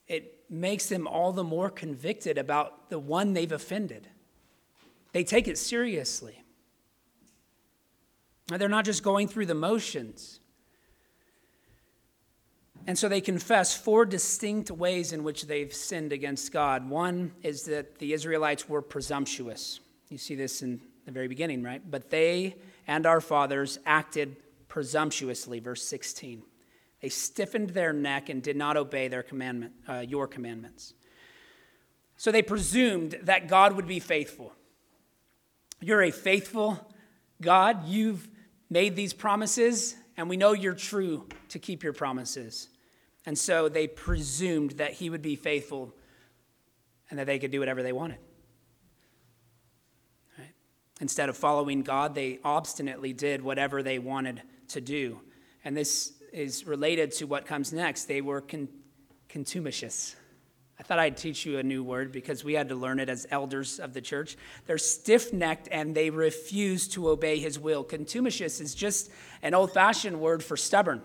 it 0.09 0.44
makes 0.50 0.87
them 0.87 1.06
all 1.06 1.33
the 1.33 1.44
more 1.44 1.71
convicted 1.71 2.37
about 2.37 2.90
the 2.90 2.99
one 2.99 3.33
they've 3.33 3.52
offended. 3.52 4.09
They 5.12 5.25
take 5.25 5.47
it 5.49 5.56
seriously. 5.56 6.43
They're 8.48 8.68
not 8.68 8.84
just 8.84 9.02
going 9.02 9.28
through 9.28 9.46
the 9.46 9.54
motions. 9.54 10.40
And 12.86 12.98
so 12.98 13.08
they 13.08 13.22
confess 13.22 13.74
four 13.74 14.04
distinct 14.04 14.70
ways 14.70 15.12
in 15.12 15.24
which 15.24 15.46
they've 15.46 15.72
sinned 15.72 16.12
against 16.12 16.52
God. 16.52 16.88
One 16.88 17.32
is 17.42 17.64
that 17.64 17.98
the 17.98 18.12
Israelites 18.12 18.68
were 18.68 18.82
presumptuous. 18.82 19.80
You 20.10 20.18
see 20.18 20.34
this 20.34 20.62
in 20.62 20.82
the 21.06 21.12
very 21.12 21.28
beginning, 21.28 21.62
right? 21.62 21.82
But 21.90 22.10
they 22.10 22.56
and 22.86 23.06
our 23.06 23.22
fathers 23.22 23.78
acted 23.86 24.36
presumptuously, 24.68 25.60
verse 25.60 25.82
16. 25.82 26.42
They 27.00 27.08
stiffened 27.08 27.70
their 27.70 27.92
neck 27.92 28.28
and 28.28 28.42
did 28.42 28.56
not 28.56 28.76
obey 28.76 29.08
their 29.08 29.22
commandment, 29.22 29.72
uh, 29.88 30.04
your 30.06 30.26
commandments. 30.26 30.94
So 32.16 32.30
they 32.30 32.42
presumed 32.42 33.18
that 33.22 33.48
God 33.48 33.74
would 33.76 33.86
be 33.86 34.00
faithful. 34.00 34.52
You're 35.80 36.02
a 36.02 36.10
faithful 36.10 36.86
God. 37.40 37.86
You've 37.86 38.28
made 38.75 38.97
these 38.97 39.12
promises, 39.12 39.95
and 40.16 40.28
we 40.28 40.37
know 40.37 40.52
you're 40.52 40.75
true 40.75 41.28
to 41.49 41.61
keep 41.61 41.85
your 41.85 41.93
promises. 41.93 42.69
And 43.25 43.38
so 43.38 43.69
they 43.69 43.87
presumed 43.87 44.73
that 44.73 44.95
he 44.95 45.09
would 45.11 45.23
be 45.23 45.37
faithful 45.37 45.95
and 47.09 47.16
that 47.21 47.26
they 47.26 47.38
could 47.38 47.52
do 47.52 47.61
whatever 47.61 47.85
they 47.85 47.93
wanted. 47.93 48.19
Right? 50.37 50.52
Instead 51.00 51.28
of 51.28 51.37
following 51.37 51.83
God, 51.83 52.16
they 52.16 52.40
obstinately 52.43 53.12
did 53.12 53.43
whatever 53.43 53.81
they 53.81 54.00
wanted 54.00 54.43
to 54.71 54.81
do. 54.81 55.21
And 55.64 55.76
this 55.76 56.12
is 56.33 56.66
related 56.66 57.12
to 57.12 57.26
what 57.26 57.47
comes 57.47 57.73
next. 57.73 58.07
They 58.07 58.23
were 58.23 58.40
con- 58.40 58.69
contumacious. 59.28 60.16
I 60.78 60.83
thought 60.83 60.99
I'd 60.99 61.16
teach 61.16 61.47
you 61.47 61.59
a 61.59 61.62
new 61.62 61.85
word 61.85 62.11
because 62.11 62.43
we 62.43 62.54
had 62.54 62.69
to 62.71 62.75
learn 62.75 62.99
it 62.99 63.09
as 63.09 63.26
elders 63.31 63.78
of 63.78 63.95
the 63.95 64.00
church. 64.00 64.37
They're 64.66 64.78
stiff 64.78 65.33
necked 65.33 65.69
and 65.71 65.95
they 65.95 66.11
refuse 66.11 66.88
to 66.88 67.09
obey 67.09 67.38
his 67.38 67.59
will. 67.59 67.85
Contumacious 67.85 68.61
is 68.61 68.75
just 68.75 69.11
an 69.43 69.54
old 69.54 69.73
fashioned 69.73 70.21
word 70.21 70.43
for 70.43 70.57
stubborn. 70.57 71.02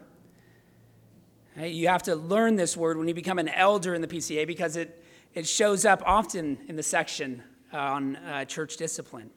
You 1.55 1.89
have 1.89 2.03
to 2.03 2.15
learn 2.15 2.55
this 2.55 2.75
word 2.75 2.97
when 2.97 3.07
you 3.07 3.13
become 3.13 3.37
an 3.37 3.49
elder 3.49 3.93
in 3.93 4.01
the 4.01 4.07
PCA 4.07 4.47
because 4.47 4.75
it, 4.75 5.03
it 5.33 5.47
shows 5.47 5.85
up 5.85 6.01
often 6.05 6.57
in 6.67 6.75
the 6.75 6.83
section 6.83 7.43
on 7.71 8.15
uh, 8.15 8.45
church 8.45 8.77
discipline. 8.77 9.29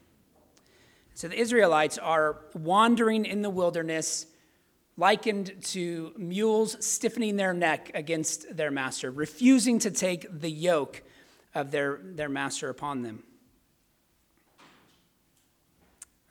So 1.14 1.28
the 1.28 1.38
Israelites 1.38 1.98
are 1.98 2.38
wandering 2.54 3.26
in 3.26 3.42
the 3.42 3.50
wilderness 3.50 4.26
likened 4.96 5.62
to 5.62 6.12
mules 6.16 6.76
stiffening 6.84 7.36
their 7.36 7.54
neck 7.54 7.90
against 7.94 8.56
their 8.56 8.70
master, 8.70 9.10
refusing 9.10 9.78
to 9.78 9.90
take 9.90 10.40
the 10.40 10.50
yoke 10.50 11.02
of 11.54 11.70
their, 11.70 12.00
their 12.02 12.28
master 12.28 12.68
upon 12.68 13.02
them. 13.02 13.22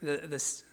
The, 0.01 0.21
this, 0.25 0.63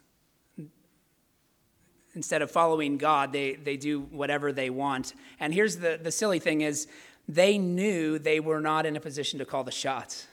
instead 2.15 2.43
of 2.43 2.51
following 2.51 2.99
God, 2.99 3.33
they, 3.33 3.55
they 3.55 3.77
do 3.77 4.01
whatever 4.01 4.53
they 4.53 4.71
want. 4.71 5.15
And 5.41 5.53
here's 5.53 5.77
the, 5.77 5.99
the 6.03 6.13
silly 6.13 6.39
thing 6.39 6.63
is 6.63 6.89
they 7.27 7.59
knew 7.59 8.19
they 8.19 8.41
were 8.41 8.61
not 8.61 8.87
in 8.87 8.97
a 8.97 9.01
position 9.01 9.39
to 9.39 9.45
call 9.45 9.65
the 9.65 9.71
shots. 9.71 10.27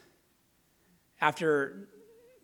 after 1.20 1.88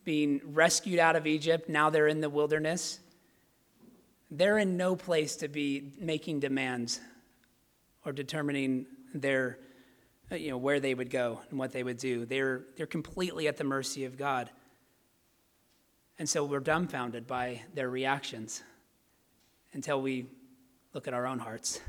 being 0.05 0.41
rescued 0.45 0.99
out 0.99 1.17
of 1.17 1.27
Egypt, 1.27 1.69
now 1.69 1.91
they're 1.91 2.09
in 2.09 2.21
the 2.21 2.31
wilderness. 2.31 2.99
They're 4.35 4.57
in 4.57 4.79
no 4.79 4.97
place 4.97 5.37
to 5.37 5.49
be 5.49 5.93
making 6.01 6.41
demands 6.41 7.01
or 8.03 8.13
determining 8.13 8.87
their, 9.13 9.59
uh, 10.31 10.37
you 10.37 10.49
know, 10.49 10.57
where 10.57 10.81
they 10.81 10.95
would 10.95 11.11
go 11.11 11.43
and 11.51 11.59
what 11.59 11.73
they 11.73 11.83
would 11.83 11.99
do. 11.99 12.25
They're, 12.25 12.63
they're 12.79 12.87
completely 12.87 13.47
at 13.47 13.59
the 13.59 13.65
mercy 13.65 14.07
of 14.07 14.17
God. 14.17 14.49
And 16.19 16.27
so 16.27 16.45
we're 16.45 16.61
dumbfounded 16.61 17.27
by 17.27 17.61
their 17.75 17.91
reactions 17.91 18.63
until 19.75 20.01
we 20.01 20.25
look 20.95 21.07
at 21.07 21.13
our 21.13 21.27
own 21.27 21.39
hearts. 21.39 21.81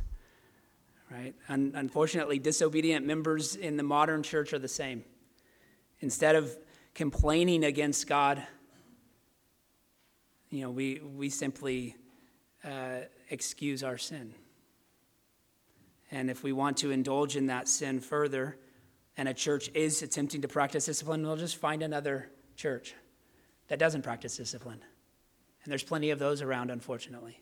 Right? 1.09 1.33
Un- 1.47 1.71
unfortunately, 1.75 2.39
disobedient 2.39 3.05
members 3.05 3.55
in 3.55 3.77
the 3.77 3.83
modern 3.83 4.21
church 4.21 4.51
are 4.51 4.59
the 4.59 4.67
same. 4.67 5.05
Instead 6.01 6.35
of 6.35 6.53
complaining 6.93 7.63
against 7.63 8.05
God, 8.05 8.45
you 10.49 10.63
know, 10.63 10.71
we, 10.71 10.99
we 10.99 11.29
simply 11.29 11.95
uh, 12.63 13.01
excuse 13.29 13.83
our 13.83 13.97
sin. 13.97 14.33
And 16.11 16.29
if 16.29 16.43
we 16.43 16.53
want 16.53 16.77
to 16.77 16.91
indulge 16.91 17.35
in 17.35 17.47
that 17.47 17.67
sin 17.67 17.99
further, 17.99 18.57
and 19.17 19.27
a 19.27 19.33
church 19.33 19.69
is 19.73 20.01
attempting 20.01 20.41
to 20.41 20.47
practice 20.47 20.85
discipline, 20.85 21.23
we'll 21.23 21.35
just 21.35 21.57
find 21.57 21.83
another 21.83 22.29
church 22.55 22.93
that 23.67 23.79
doesn't 23.79 24.01
practice 24.01 24.37
discipline. 24.37 24.79
And 25.63 25.71
there's 25.71 25.83
plenty 25.83 26.09
of 26.09 26.19
those 26.19 26.41
around, 26.41 26.71
unfortunately. 26.71 27.39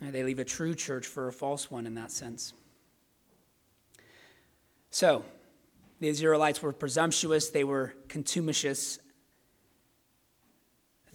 They 0.00 0.22
leave 0.22 0.38
a 0.38 0.44
true 0.44 0.74
church 0.74 1.06
for 1.06 1.28
a 1.28 1.32
false 1.32 1.70
one 1.70 1.86
in 1.86 1.94
that 1.94 2.10
sense. 2.10 2.52
So, 4.90 5.24
the 6.00 6.08
Israelites 6.08 6.60
were 6.60 6.72
presumptuous, 6.72 7.48
they 7.48 7.64
were 7.64 7.94
contumacious. 8.08 8.98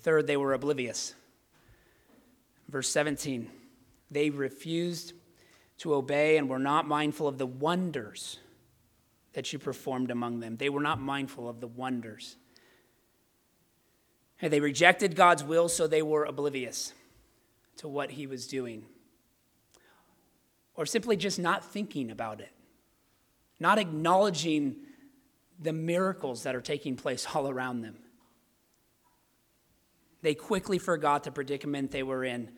Third, 0.01 0.27
they 0.27 0.37
were 0.37 0.53
oblivious. 0.53 1.13
Verse 2.67 2.89
17 2.89 3.49
they 4.11 4.29
refused 4.31 5.13
to 5.77 5.93
obey 5.93 6.37
and 6.37 6.49
were 6.49 6.59
not 6.59 6.87
mindful 6.87 7.27
of 7.27 7.37
the 7.37 7.45
wonders 7.45 8.39
that 9.33 9.53
you 9.53 9.59
performed 9.59 10.09
among 10.09 10.39
them. 10.39 10.57
They 10.57 10.69
were 10.69 10.81
not 10.81 10.99
mindful 10.99 11.47
of 11.47 11.59
the 11.59 11.67
wonders. 11.67 12.35
And 14.41 14.51
they 14.51 14.59
rejected 14.59 15.15
God's 15.15 15.43
will, 15.43 15.69
so 15.69 15.85
they 15.85 16.01
were 16.01 16.25
oblivious 16.25 16.93
to 17.77 17.87
what 17.87 18.11
he 18.11 18.25
was 18.25 18.47
doing. 18.47 18.85
Or 20.75 20.85
simply 20.85 21.15
just 21.15 21.39
not 21.39 21.63
thinking 21.63 22.09
about 22.09 22.41
it, 22.41 22.51
not 23.59 23.77
acknowledging 23.77 24.75
the 25.59 25.73
miracles 25.73 26.43
that 26.43 26.55
are 26.55 26.61
taking 26.61 26.95
place 26.95 27.27
all 27.33 27.49
around 27.49 27.81
them. 27.81 27.97
They 30.21 30.35
quickly 30.35 30.77
forgot 30.77 31.23
the 31.23 31.31
predicament 31.31 31.91
they 31.91 32.03
were 32.03 32.23
in, 32.23 32.51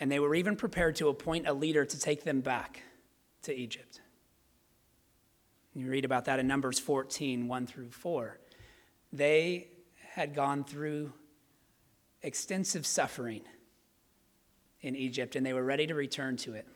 and 0.00 0.10
they 0.10 0.18
were 0.18 0.34
even 0.34 0.56
prepared 0.56 0.96
to 0.96 1.08
appoint 1.08 1.46
a 1.46 1.52
leader 1.52 1.84
to 1.84 1.98
take 1.98 2.24
them 2.24 2.40
back 2.40 2.82
to 3.42 3.54
Egypt. 3.54 4.00
You 5.74 5.88
read 5.88 6.04
about 6.04 6.24
that 6.24 6.40
in 6.40 6.48
Numbers 6.48 6.78
14 6.78 7.46
1 7.46 7.66
through 7.66 7.90
4. 7.90 8.38
They 9.12 9.68
had 10.12 10.34
gone 10.34 10.64
through 10.64 11.12
extensive 12.22 12.84
suffering 12.84 13.42
in 14.80 14.96
Egypt 14.96 15.36
and 15.36 15.44
they 15.44 15.52
were 15.52 15.62
ready 15.62 15.86
to 15.86 15.94
return 15.94 16.36
to 16.38 16.54
it. 16.54 16.66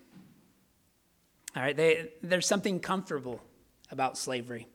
All 1.55 1.63
right, 1.63 1.77
they, 1.77 2.13
there's 2.23 2.47
something 2.47 2.81
comfortable 2.81 3.43
about 3.91 4.17
slavery 4.17 4.69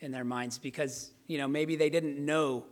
in 0.00 0.12
their 0.12 0.24
minds 0.24 0.58
because, 0.58 1.10
you 1.26 1.38
know, 1.38 1.48
maybe 1.48 1.74
they 1.74 1.90
didn't 1.90 2.24
know, 2.24 2.66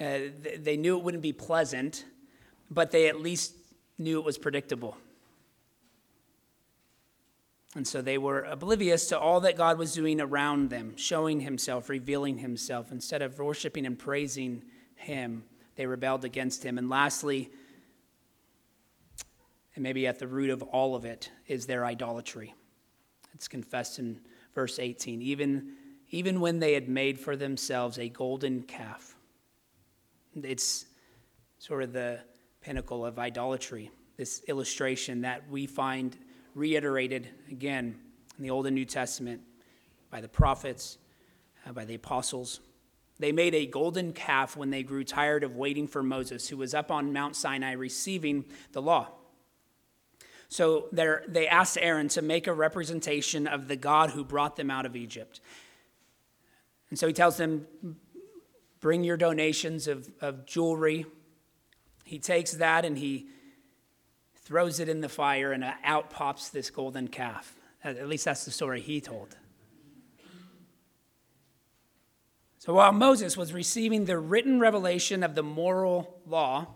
uh, 0.00 0.18
they 0.58 0.76
knew 0.76 0.96
it 0.96 1.04
wouldn't 1.04 1.22
be 1.22 1.32
pleasant, 1.32 2.04
but 2.70 2.90
they 2.90 3.08
at 3.08 3.20
least 3.20 3.54
knew 3.98 4.18
it 4.18 4.24
was 4.24 4.38
predictable. 4.38 4.96
And 7.74 7.86
so 7.86 8.00
they 8.00 8.16
were 8.16 8.42
oblivious 8.44 9.08
to 9.08 9.18
all 9.18 9.40
that 9.40 9.56
God 9.56 9.78
was 9.78 9.92
doing 9.92 10.20
around 10.20 10.70
them, 10.70 10.96
showing 10.96 11.40
himself, 11.40 11.88
revealing 11.88 12.38
himself. 12.38 12.90
Instead 12.90 13.22
of 13.22 13.38
worshiping 13.38 13.86
and 13.86 13.98
praising 13.98 14.64
him, 14.96 15.44
they 15.76 15.86
rebelled 15.86 16.24
against 16.24 16.64
him. 16.64 16.78
And 16.78 16.88
lastly, 16.88 17.50
and 19.74 19.82
maybe 19.82 20.06
at 20.06 20.18
the 20.18 20.26
root 20.26 20.50
of 20.50 20.62
all 20.62 20.96
of 20.96 21.04
it, 21.04 21.30
is 21.46 21.66
their 21.66 21.84
idolatry. 21.84 22.54
It's 23.34 23.48
confessed 23.48 23.98
in 23.98 24.20
verse 24.54 24.78
18. 24.78 25.22
Even, 25.22 25.74
even 26.10 26.40
when 26.40 26.58
they 26.58 26.72
had 26.72 26.88
made 26.88 27.20
for 27.20 27.36
themselves 27.36 27.98
a 27.98 28.08
golden 28.08 28.62
calf, 28.62 29.14
it's 30.44 30.86
sort 31.58 31.82
of 31.82 31.92
the 31.92 32.20
pinnacle 32.60 33.04
of 33.04 33.18
idolatry, 33.18 33.90
this 34.16 34.42
illustration 34.48 35.22
that 35.22 35.48
we 35.50 35.66
find 35.66 36.16
reiterated 36.54 37.28
again 37.50 37.96
in 38.36 38.42
the 38.42 38.50
Old 38.50 38.66
and 38.66 38.74
New 38.74 38.84
Testament 38.84 39.42
by 40.10 40.20
the 40.20 40.28
prophets, 40.28 40.98
uh, 41.66 41.72
by 41.72 41.84
the 41.84 41.94
apostles. 41.94 42.60
They 43.18 43.32
made 43.32 43.54
a 43.54 43.66
golden 43.66 44.12
calf 44.12 44.56
when 44.56 44.70
they 44.70 44.82
grew 44.82 45.04
tired 45.04 45.42
of 45.44 45.56
waiting 45.56 45.88
for 45.88 46.02
Moses, 46.02 46.48
who 46.48 46.56
was 46.56 46.74
up 46.74 46.90
on 46.90 47.12
Mount 47.12 47.34
Sinai 47.36 47.72
receiving 47.72 48.44
the 48.72 48.82
law. 48.82 49.08
So 50.48 50.88
they 50.92 51.46
asked 51.46 51.76
Aaron 51.80 52.08
to 52.08 52.22
make 52.22 52.46
a 52.46 52.54
representation 52.54 53.46
of 53.46 53.68
the 53.68 53.76
God 53.76 54.10
who 54.10 54.24
brought 54.24 54.56
them 54.56 54.70
out 54.70 54.86
of 54.86 54.96
Egypt. 54.96 55.40
And 56.90 56.98
so 56.98 57.06
he 57.06 57.12
tells 57.12 57.36
them, 57.36 57.66
Bring 58.80 59.04
your 59.04 59.16
donations 59.16 59.88
of, 59.88 60.10
of 60.20 60.46
jewelry. 60.46 61.06
He 62.04 62.18
takes 62.18 62.52
that 62.52 62.84
and 62.84 62.96
he 62.96 63.28
throws 64.36 64.80
it 64.80 64.88
in 64.88 65.02
the 65.02 65.10
fire, 65.10 65.52
and 65.52 65.62
uh, 65.62 65.72
out 65.84 66.08
pops 66.08 66.48
this 66.48 66.70
golden 66.70 67.08
calf. 67.08 67.54
At 67.84 68.08
least 68.08 68.24
that's 68.24 68.46
the 68.46 68.50
story 68.50 68.80
he 68.80 68.98
told. 68.98 69.36
So 72.58 72.74
while 72.74 72.92
Moses 72.92 73.36
was 73.36 73.52
receiving 73.52 74.06
the 74.06 74.18
written 74.18 74.58
revelation 74.58 75.22
of 75.22 75.34
the 75.34 75.42
moral 75.42 76.20
law, 76.26 76.66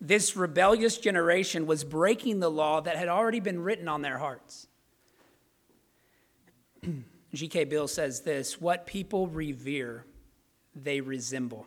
this 0.00 0.36
rebellious 0.36 0.98
generation 0.98 1.66
was 1.66 1.84
breaking 1.84 2.40
the 2.40 2.50
law 2.50 2.80
that 2.80 2.96
had 2.96 3.08
already 3.08 3.40
been 3.40 3.60
written 3.60 3.88
on 3.88 4.02
their 4.02 4.18
hearts. 4.18 4.66
G.K. 7.34 7.64
Beale 7.64 7.88
says 7.88 8.20
this 8.20 8.60
What 8.60 8.86
people 8.86 9.26
revere, 9.26 10.06
they 10.74 11.00
resemble, 11.00 11.66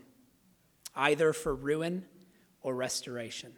either 0.96 1.34
for 1.34 1.56
ruin 1.56 2.06
or 2.62 2.76
restoration. 2.76 3.54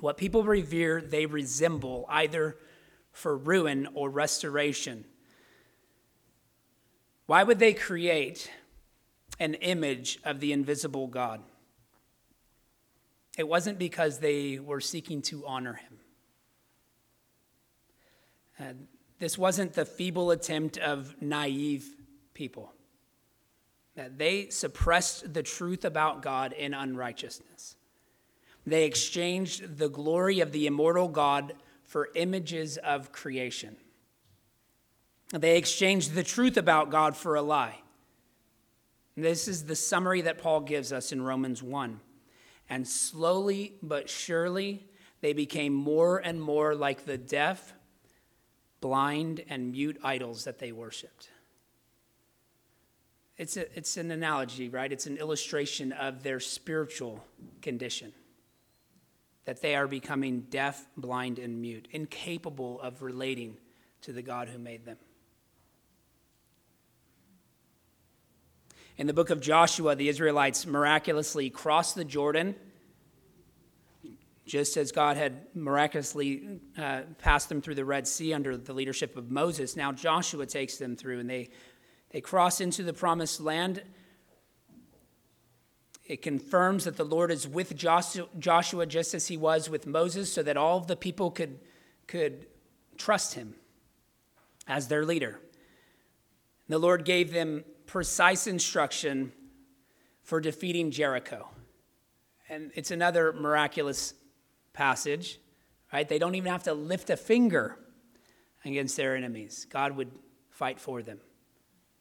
What 0.00 0.16
people 0.16 0.42
revere, 0.42 1.00
they 1.00 1.26
resemble, 1.26 2.06
either 2.08 2.56
for 3.12 3.36
ruin 3.36 3.88
or 3.94 4.10
restoration. 4.10 5.04
Why 7.26 7.44
would 7.44 7.58
they 7.58 7.72
create 7.72 8.50
an 9.38 9.54
image 9.54 10.18
of 10.24 10.40
the 10.40 10.52
invisible 10.52 11.06
God? 11.06 11.42
It 13.38 13.48
wasn't 13.48 13.78
because 13.78 14.18
they 14.18 14.58
were 14.58 14.80
seeking 14.80 15.22
to 15.22 15.46
honor 15.46 15.74
him. 15.74 15.98
Uh, 18.58 18.72
this 19.18 19.38
wasn't 19.38 19.72
the 19.72 19.84
feeble 19.84 20.30
attempt 20.30 20.78
of 20.78 21.14
naive 21.22 21.88
people. 22.34 22.72
That 23.94 24.18
they 24.18 24.48
suppressed 24.48 25.34
the 25.34 25.42
truth 25.42 25.84
about 25.84 26.22
God 26.22 26.52
in 26.52 26.72
unrighteousness. 26.74 27.76
They 28.66 28.84
exchanged 28.84 29.78
the 29.78 29.88
glory 29.88 30.40
of 30.40 30.52
the 30.52 30.66
immortal 30.66 31.08
God 31.08 31.54
for 31.84 32.08
images 32.14 32.78
of 32.78 33.12
creation. 33.12 33.76
They 35.32 35.56
exchanged 35.56 36.14
the 36.14 36.22
truth 36.22 36.56
about 36.56 36.90
God 36.90 37.16
for 37.16 37.34
a 37.34 37.42
lie. 37.42 37.80
This 39.16 39.48
is 39.48 39.64
the 39.64 39.76
summary 39.76 40.22
that 40.22 40.38
Paul 40.38 40.60
gives 40.60 40.92
us 40.92 41.12
in 41.12 41.22
Romans 41.22 41.62
1. 41.62 42.00
And 42.68 42.88
slowly 42.88 43.74
but 43.82 44.08
surely, 44.08 44.86
they 45.20 45.32
became 45.32 45.74
more 45.74 46.18
and 46.18 46.40
more 46.40 46.74
like 46.74 47.04
the 47.04 47.18
deaf, 47.18 47.74
blind, 48.80 49.44
and 49.48 49.72
mute 49.72 49.98
idols 50.02 50.44
that 50.44 50.58
they 50.58 50.72
worshiped. 50.72 51.28
It's, 53.42 53.56
a, 53.56 53.76
it's 53.76 53.96
an 53.96 54.12
analogy, 54.12 54.68
right? 54.68 54.92
It's 54.92 55.06
an 55.06 55.16
illustration 55.16 55.90
of 55.90 56.22
their 56.22 56.38
spiritual 56.38 57.24
condition 57.60 58.12
that 59.46 59.60
they 59.60 59.74
are 59.74 59.88
becoming 59.88 60.42
deaf, 60.42 60.86
blind, 60.96 61.40
and 61.40 61.60
mute, 61.60 61.88
incapable 61.90 62.80
of 62.80 63.02
relating 63.02 63.56
to 64.02 64.12
the 64.12 64.22
God 64.22 64.48
who 64.48 64.60
made 64.60 64.84
them. 64.84 64.96
In 68.96 69.08
the 69.08 69.12
book 69.12 69.30
of 69.30 69.40
Joshua, 69.40 69.96
the 69.96 70.08
Israelites 70.08 70.64
miraculously 70.64 71.50
crossed 71.50 71.96
the 71.96 72.04
Jordan. 72.04 72.54
just 74.46 74.76
as 74.76 74.92
God 74.92 75.16
had 75.16 75.46
miraculously 75.52 76.60
uh, 76.78 77.00
passed 77.18 77.48
them 77.48 77.60
through 77.60 77.74
the 77.74 77.84
Red 77.84 78.06
Sea 78.06 78.34
under 78.34 78.56
the 78.56 78.72
leadership 78.72 79.16
of 79.16 79.32
Moses, 79.32 79.74
now 79.74 79.90
Joshua 79.90 80.46
takes 80.46 80.76
them 80.76 80.94
through 80.94 81.18
and 81.18 81.28
they, 81.28 81.50
they 82.12 82.20
cross 82.20 82.60
into 82.60 82.82
the 82.82 82.92
promised 82.92 83.40
land. 83.40 83.82
It 86.06 86.20
confirms 86.20 86.84
that 86.84 86.96
the 86.96 87.04
Lord 87.04 87.30
is 87.30 87.48
with 87.48 87.74
Joshua 87.74 88.86
just 88.86 89.14
as 89.14 89.28
he 89.28 89.36
was 89.36 89.70
with 89.70 89.86
Moses, 89.86 90.32
so 90.32 90.42
that 90.42 90.56
all 90.56 90.78
of 90.78 90.86
the 90.86 90.96
people 90.96 91.30
could, 91.30 91.58
could 92.06 92.46
trust 92.98 93.34
him 93.34 93.54
as 94.68 94.88
their 94.88 95.04
leader. 95.04 95.40
The 96.68 96.78
Lord 96.78 97.04
gave 97.04 97.32
them 97.32 97.64
precise 97.86 98.46
instruction 98.46 99.32
for 100.22 100.40
defeating 100.40 100.90
Jericho. 100.90 101.48
And 102.48 102.70
it's 102.74 102.90
another 102.90 103.32
miraculous 103.32 104.14
passage, 104.72 105.40
right? 105.92 106.08
They 106.08 106.18
don't 106.18 106.34
even 106.34 106.50
have 106.52 106.64
to 106.64 106.74
lift 106.74 107.10
a 107.10 107.16
finger 107.16 107.78
against 108.64 108.96
their 108.96 109.16
enemies. 109.16 109.66
God 109.70 109.96
would 109.96 110.10
fight 110.50 110.78
for 110.78 111.02
them. 111.02 111.20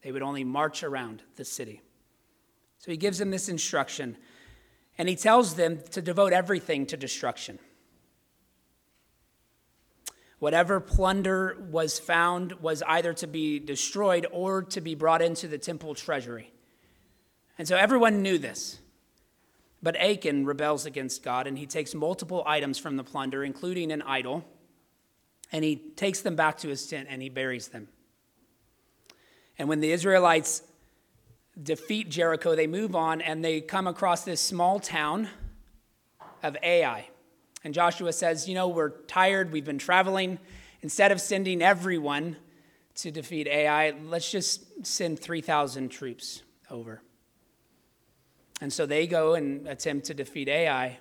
They 0.02 0.12
would 0.12 0.22
only 0.22 0.44
march 0.44 0.84
around 0.84 1.22
the 1.36 1.46
city. 1.46 1.82
So 2.80 2.92
he 2.92 2.98
gives 2.98 3.20
them 3.20 3.30
this 3.30 3.50
instruction, 3.50 4.18
and 4.98 5.08
he 5.08 5.16
tells 5.16 5.56
them 5.56 5.82
to 5.92 6.02
devote 6.02 6.34
everything 6.34 6.86
to 6.88 6.98
destruction. 6.98 7.60
Whatever 10.40 10.80
plunder 10.80 11.56
was 11.70 12.00
found 12.00 12.54
was 12.54 12.82
either 12.88 13.14
to 13.14 13.28
be 13.28 13.60
destroyed 13.60 14.26
or 14.32 14.64
to 14.64 14.82
be 14.82 14.96
brought 14.96 15.22
into 15.22 15.48
the 15.48 15.60
temple 15.60 15.94
treasury. 15.94 16.52
And 17.60 17.68
so 17.68 17.78
everyone 17.78 18.24
knew 18.24 18.40
this. 18.40 18.80
But 19.84 19.96
Achan 19.98 20.48
rebels 20.48 20.88
against 20.88 21.22
God 21.22 21.46
and 21.46 21.60
he 21.60 21.68
takes 21.68 21.94
multiple 21.94 22.44
items 22.48 22.80
from 22.80 22.98
the 22.98 23.04
plunder, 23.04 23.44
including 23.44 23.92
an 23.92 24.02
idol, 24.02 24.44
and 25.52 25.64
he 25.64 25.76
takes 25.76 26.22
them 26.22 26.36
back 26.36 26.58
to 26.60 26.70
his 26.70 26.88
tent 26.88 27.08
and 27.12 27.22
he 27.22 27.30
buries 27.30 27.68
them. 27.68 27.88
And 29.62 29.69
when 29.69 29.80
the 29.80 29.91
Israelites 29.91 30.63
defeat 31.62 32.10
Jericho, 32.10 32.56
they 32.56 32.65
move 32.65 32.95
on 32.95 33.21
and 33.21 33.45
they 33.45 33.62
come 33.62 33.86
across 33.86 34.24
this 34.24 34.41
small 34.41 34.80
town 34.80 35.30
of 36.41 36.58
Ai. 36.63 37.08
And 37.63 37.71
Joshua 37.71 38.12
says, 38.12 38.50
You 38.50 38.56
know, 38.56 38.69
we're 38.69 38.89
tired, 38.89 39.52
we've 39.52 39.63
been 39.63 39.78
traveling. 39.78 40.39
Instead 40.82 41.12
of 41.12 41.21
sending 41.21 41.62
everyone 41.62 42.38
to 42.95 43.12
defeat 43.12 43.45
Ai, 43.47 43.91
let's 44.06 44.32
just 44.32 44.84
send 44.84 45.19
3,000 45.19 45.89
troops 45.89 46.41
over. 46.71 47.04
And 48.62 48.74
so 48.74 48.88
they 48.88 49.06
go 49.06 49.36
and 49.36 49.67
attempt 49.67 50.08
to 50.08 50.15
defeat 50.15 50.50
Ai, 50.50 50.97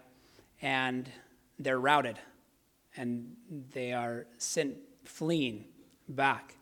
and 0.61 1.11
they're 1.59 1.81
routed, 1.81 2.19
and 2.95 3.37
they 3.73 3.95
are 3.95 4.27
sent 4.37 4.77
fleeing 5.07 5.65
back. 6.11 6.57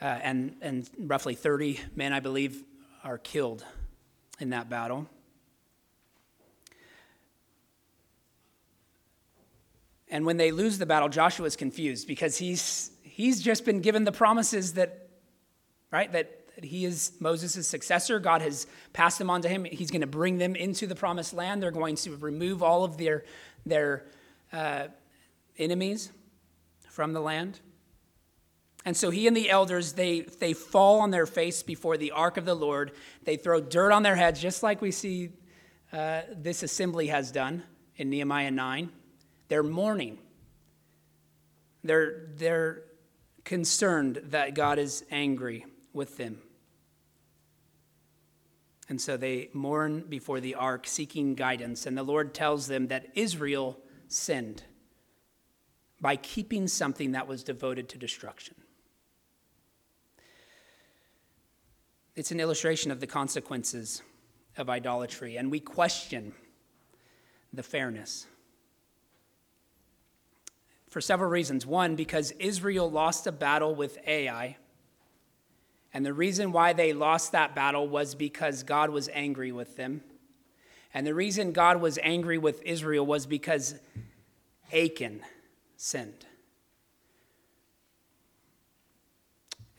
Uh, 0.00 0.04
and, 0.04 0.56
and 0.60 0.88
roughly 0.98 1.34
30 1.34 1.80
men, 1.96 2.12
I 2.12 2.20
believe, 2.20 2.62
are 3.02 3.18
killed 3.18 3.64
in 4.38 4.50
that 4.50 4.68
battle. 4.70 5.08
And 10.10 10.24
when 10.24 10.36
they 10.36 10.52
lose 10.52 10.78
the 10.78 10.86
battle, 10.86 11.08
Joshua 11.08 11.46
is 11.46 11.56
confused 11.56 12.06
because 12.06 12.38
he's, 12.38 12.92
he's 13.02 13.42
just 13.42 13.64
been 13.64 13.80
given 13.80 14.04
the 14.04 14.12
promises 14.12 14.74
that, 14.74 15.08
right, 15.90 16.10
that 16.12 16.38
that 16.58 16.64
he 16.64 16.84
is 16.84 17.12
Moses' 17.20 17.68
successor. 17.68 18.18
God 18.18 18.42
has 18.42 18.66
passed 18.92 19.18
them 19.18 19.30
on 19.30 19.42
to 19.42 19.48
him. 19.48 19.64
He's 19.64 19.92
going 19.92 20.00
to 20.00 20.08
bring 20.08 20.38
them 20.38 20.56
into 20.56 20.88
the 20.88 20.96
promised 20.96 21.32
land. 21.32 21.62
They're 21.62 21.70
going 21.70 21.94
to 21.94 22.16
remove 22.16 22.64
all 22.64 22.82
of 22.82 22.96
their, 22.96 23.22
their 23.64 24.06
uh, 24.52 24.88
enemies 25.56 26.10
from 26.88 27.12
the 27.12 27.20
land. 27.20 27.60
And 28.84 28.96
so 28.96 29.10
he 29.10 29.26
and 29.26 29.36
the 29.36 29.50
elders, 29.50 29.92
they, 29.92 30.20
they 30.20 30.52
fall 30.52 31.00
on 31.00 31.10
their 31.10 31.26
face 31.26 31.62
before 31.62 31.96
the 31.96 32.12
ark 32.12 32.36
of 32.36 32.44
the 32.44 32.54
Lord. 32.54 32.92
They 33.24 33.36
throw 33.36 33.60
dirt 33.60 33.92
on 33.92 34.02
their 34.02 34.16
heads, 34.16 34.40
just 34.40 34.62
like 34.62 34.80
we 34.80 34.92
see 34.92 35.30
uh, 35.92 36.22
this 36.34 36.62
assembly 36.62 37.08
has 37.08 37.30
done 37.32 37.64
in 37.96 38.10
Nehemiah 38.10 38.50
9. 38.50 38.90
They're 39.48 39.62
mourning. 39.62 40.18
They're, 41.82 42.28
they're 42.36 42.82
concerned 43.44 44.20
that 44.24 44.54
God 44.54 44.78
is 44.78 45.04
angry 45.10 45.66
with 45.92 46.16
them. 46.16 46.38
And 48.88 49.00
so 49.00 49.16
they 49.16 49.50
mourn 49.52 50.04
before 50.08 50.40
the 50.40 50.54
ark, 50.54 50.86
seeking 50.86 51.34
guidance. 51.34 51.84
And 51.84 51.96
the 51.96 52.02
Lord 52.02 52.32
tells 52.32 52.68
them 52.68 52.88
that 52.88 53.08
Israel 53.14 53.78
sinned 54.06 54.62
by 56.00 56.16
keeping 56.16 56.68
something 56.68 57.12
that 57.12 57.26
was 57.26 57.42
devoted 57.42 57.88
to 57.90 57.98
destruction. 57.98 58.54
It's 62.18 62.30
an 62.30 62.40
illustration 62.40 62.90
of 62.90 63.00
the 63.00 63.06
consequences 63.06 64.02
of 64.56 64.68
idolatry, 64.68 65.36
and 65.36 65.50
we 65.50 65.60
question 65.60 66.32
the 67.52 67.62
fairness. 67.62 68.26
For 70.90 71.00
several 71.00 71.30
reasons. 71.30 71.64
One, 71.64 71.96
because 71.96 72.32
Israel 72.32 72.90
lost 72.90 73.26
a 73.26 73.32
battle 73.32 73.74
with 73.74 73.98
Ai 74.06 74.56
and 75.92 76.04
the 76.04 76.12
reason 76.12 76.52
why 76.52 76.74
they 76.74 76.92
lost 76.92 77.32
that 77.32 77.54
battle 77.54 77.88
was 77.88 78.14
because 78.14 78.62
God 78.62 78.90
was 78.90 79.08
angry 79.12 79.52
with 79.52 79.76
them. 79.76 80.02
And 80.92 81.06
the 81.06 81.14
reason 81.14 81.52
God 81.52 81.80
was 81.80 81.98
angry 82.02 82.38
with 82.38 82.62
Israel 82.62 83.06
was 83.06 83.26
because 83.26 83.74
Achan 84.72 85.22
sinned. 85.76 86.26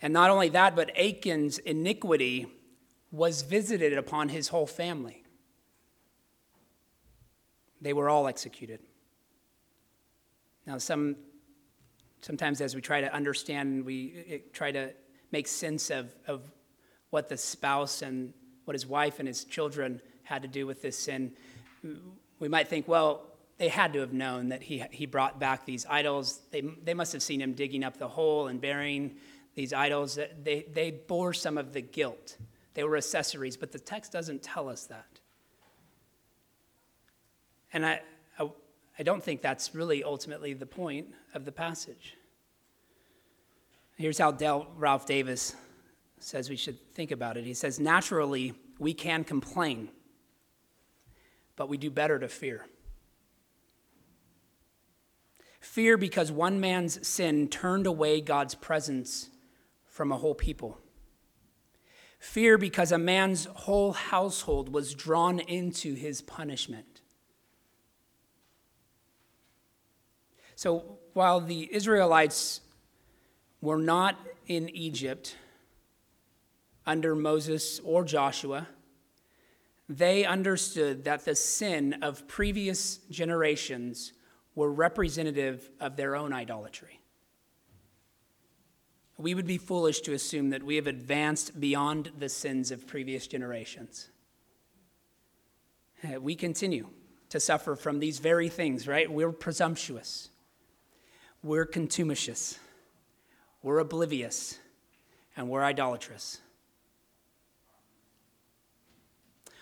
And 0.01 0.13
not 0.13 0.29
only 0.29 0.49
that, 0.49 0.75
but 0.75 0.91
Achan's 0.95 1.57
iniquity 1.59 2.47
was 3.11 3.41
visited 3.41 3.97
upon 3.97 4.29
his 4.29 4.47
whole 4.47 4.67
family. 4.67 5.23
They 7.81 7.93
were 7.93 8.09
all 8.09 8.27
executed. 8.27 8.79
Now, 10.65 10.77
some, 10.77 11.15
sometimes 12.21 12.61
as 12.61 12.75
we 12.75 12.81
try 12.81 13.01
to 13.01 13.13
understand, 13.13 13.85
we 13.85 14.25
eh, 14.29 14.37
try 14.53 14.71
to 14.71 14.91
make 15.31 15.47
sense 15.47 15.89
of, 15.89 16.13
of 16.27 16.41
what 17.09 17.29
the 17.29 17.37
spouse 17.37 18.01
and 18.01 18.33
what 18.65 18.75
his 18.75 18.85
wife 18.85 19.19
and 19.19 19.27
his 19.27 19.43
children 19.45 20.01
had 20.23 20.43
to 20.43 20.47
do 20.47 20.67
with 20.67 20.81
this 20.81 20.97
sin, 20.97 21.31
we 22.39 22.47
might 22.47 22.67
think, 22.67 22.87
well, 22.87 23.25
they 23.57 23.67
had 23.67 23.93
to 23.93 23.99
have 23.99 24.13
known 24.13 24.49
that 24.49 24.61
he, 24.61 24.83
he 24.91 25.05
brought 25.05 25.39
back 25.39 25.65
these 25.65 25.85
idols. 25.89 26.39
They, 26.51 26.61
they 26.61 26.93
must 26.93 27.11
have 27.13 27.23
seen 27.23 27.41
him 27.41 27.53
digging 27.53 27.83
up 27.83 27.97
the 27.97 28.07
hole 28.07 28.47
and 28.47 28.61
burying 28.61 29.15
these 29.59 29.73
idols. 29.73 30.17
They, 30.41 30.65
they 30.71 30.89
bore 30.89 31.33
some 31.33 31.57
of 31.57 31.73
the 31.73 31.81
guilt. 31.81 32.37
They 32.75 32.85
were 32.85 32.95
accessories, 32.95 33.57
but 33.57 33.73
the 33.73 33.79
text 33.79 34.09
doesn't 34.09 34.41
tell 34.41 34.69
us 34.69 34.85
that. 34.85 35.19
And 37.73 37.85
I, 37.85 38.01
I, 38.39 38.49
I 38.97 39.03
don't 39.03 39.21
think 39.21 39.41
that's 39.41 39.75
really 39.75 40.01
ultimately 40.01 40.53
the 40.53 40.65
point 40.65 41.07
of 41.33 41.43
the 41.43 41.51
passage. 41.51 42.15
Here's 43.97 44.17
how 44.17 44.31
Dale 44.31 44.65
Ralph 44.77 45.05
Davis 45.05 45.57
says 46.19 46.49
we 46.49 46.55
should 46.55 46.79
think 46.93 47.11
about 47.11 47.35
it. 47.35 47.43
He 47.43 47.53
says, 47.53 47.81
Naturally, 47.81 48.53
we 48.79 48.93
can 48.93 49.25
complain, 49.25 49.89
but 51.57 51.67
we 51.67 51.75
do 51.75 51.91
better 51.91 52.17
to 52.17 52.29
fear. 52.29 52.65
Fear 55.59 55.97
because 55.97 56.31
one 56.31 56.61
man's 56.61 57.05
sin 57.05 57.49
turned 57.49 57.87
away 57.87 58.21
God's 58.21 58.55
presence 58.55 59.29
from 59.99 60.13
a 60.13 60.17
whole 60.17 60.33
people. 60.33 60.77
Fear 62.19 62.57
because 62.57 62.93
a 62.93 62.97
man's 62.97 63.49
whole 63.53 63.91
household 63.91 64.71
was 64.71 64.93
drawn 64.93 65.41
into 65.41 65.93
his 65.93 66.21
punishment. 66.21 67.01
So 70.55 70.99
while 71.11 71.41
the 71.41 71.67
Israelites 71.75 72.61
were 73.59 73.77
not 73.77 74.15
in 74.47 74.69
Egypt 74.69 75.35
under 76.85 77.13
Moses 77.13 77.81
or 77.83 78.05
Joshua, 78.05 78.69
they 79.89 80.23
understood 80.23 81.03
that 81.03 81.25
the 81.25 81.35
sin 81.35 81.97
of 82.01 82.25
previous 82.25 82.99
generations 83.11 84.13
were 84.55 84.71
representative 84.71 85.69
of 85.81 85.97
their 85.97 86.15
own 86.15 86.31
idolatry. 86.31 86.98
We 89.19 89.35
would 89.35 89.45
be 89.45 89.59
foolish 89.59 90.01
to 90.01 90.13
assume 90.13 90.49
that 90.49 90.63
we 90.63 90.77
have 90.77 90.87
advanced 90.87 91.59
beyond 91.59 92.11
the 92.17 92.29
sins 92.29 92.71
of 92.71 92.87
previous 92.87 93.27
generations. 93.27 94.09
Eh, 96.03 96.17
we 96.17 96.33
continue 96.33 96.87
to 97.29 97.39
suffer 97.39 97.75
from 97.75 97.99
these 97.99 98.17
very 98.17 98.49
things, 98.49 98.87
right? 98.87 99.11
We're 99.11 99.31
presumptuous, 99.31 100.29
we're 101.43 101.67
contumacious 101.67 102.57
we're 103.61 103.79
oblivious, 103.79 104.57
and 105.35 105.49
we're 105.49 105.63
idolatrous. 105.63 106.39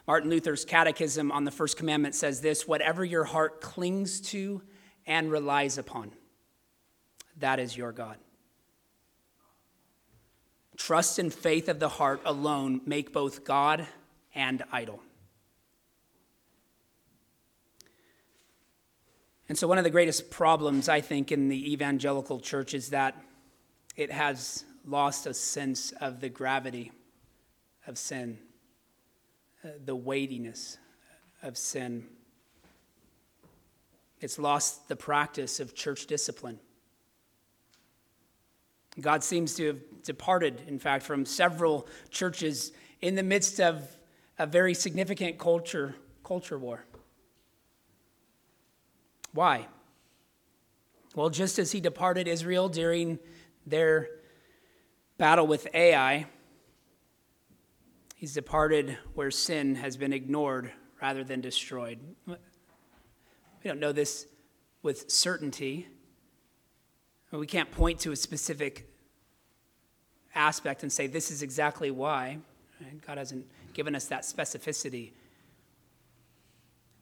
Martin 0.05 0.29
Luther's 0.29 0.63
Catechism 0.63 1.31
on 1.31 1.43
the 1.43 1.51
First 1.51 1.77
Commandment 1.77 2.15
says 2.15 2.41
this 2.41 2.67
whatever 2.67 3.03
your 3.03 3.25
heart 3.25 3.59
clings 3.59 4.21
to 4.21 4.61
and 5.05 5.31
relies 5.31 5.77
upon, 5.77 6.11
that 7.37 7.59
is 7.59 7.75
your 7.75 7.91
God. 7.91 8.17
Trust 10.87 11.19
and 11.19 11.33
faith 11.33 11.67
of 11.67 11.79
the 11.79 11.89
heart 11.89 12.21
alone 12.23 12.79
make 12.85 13.11
both 13.11 13.43
God 13.43 13.85
and 14.33 14.63
idol. 14.71 15.01
And 19.49 19.57
so, 19.57 19.67
one 19.67 19.77
of 19.77 19.83
the 19.83 19.89
greatest 19.89 20.31
problems, 20.31 20.87
I 20.87 21.01
think, 21.01 21.29
in 21.29 21.49
the 21.49 21.73
evangelical 21.73 22.39
church 22.39 22.73
is 22.73 22.91
that 22.91 23.21
it 23.97 24.13
has 24.13 24.63
lost 24.85 25.25
a 25.27 25.33
sense 25.33 25.91
of 25.99 26.21
the 26.21 26.29
gravity 26.29 26.93
of 27.85 27.97
sin, 27.97 28.37
uh, 29.65 29.71
the 29.83 29.93
weightiness 29.93 30.77
of 31.43 31.57
sin. 31.57 32.05
It's 34.21 34.39
lost 34.39 34.87
the 34.87 34.95
practice 34.95 35.59
of 35.59 35.75
church 35.75 36.05
discipline. 36.05 36.61
God 39.01 39.23
seems 39.23 39.53
to 39.55 39.67
have 39.67 39.79
departed, 40.07 40.63
in 40.67 40.79
fact, 40.79 41.03
from 41.05 41.25
several 41.25 41.87
churches 42.09 42.71
in 43.01 43.13
the 43.13 43.21
midst 43.21 43.59
of 43.59 43.95
a 44.39 44.47
very 44.47 44.73
significant 44.73 45.37
culture, 45.37 45.95
culture 46.23 46.57
war. 46.57 46.85
Why? 49.33 49.67
Well, 51.13 51.29
just 51.29 51.59
as 51.59 51.71
he 51.71 51.79
departed 51.79 52.27
Israel 52.27 52.69
during 52.69 53.19
their 53.65 54.09
battle 55.17 55.45
with 55.45 55.67
Ai, 55.73 56.25
he's 58.15 58.33
departed 58.33 58.97
where 59.13 59.29
sin 59.29 59.75
has 59.75 59.97
been 59.97 60.13
ignored 60.13 60.71
rather 61.01 61.23
than 61.23 61.41
destroyed. 61.41 61.99
We 62.25 62.35
don't 63.63 63.79
know 63.79 63.91
this 63.91 64.25
with 64.81 65.11
certainty. 65.11 65.87
We 67.31 67.47
can't 67.47 67.71
point 67.71 67.99
to 67.99 68.11
a 68.11 68.15
specific 68.15 68.89
aspect 70.37 70.83
and 70.83 70.91
say 70.91 71.07
this 71.07 71.31
is 71.31 71.41
exactly 71.41 71.91
why. 71.91 72.37
God 73.05 73.17
hasn't 73.17 73.45
given 73.73 73.95
us 73.95 74.05
that 74.05 74.21
specificity. 74.21 75.11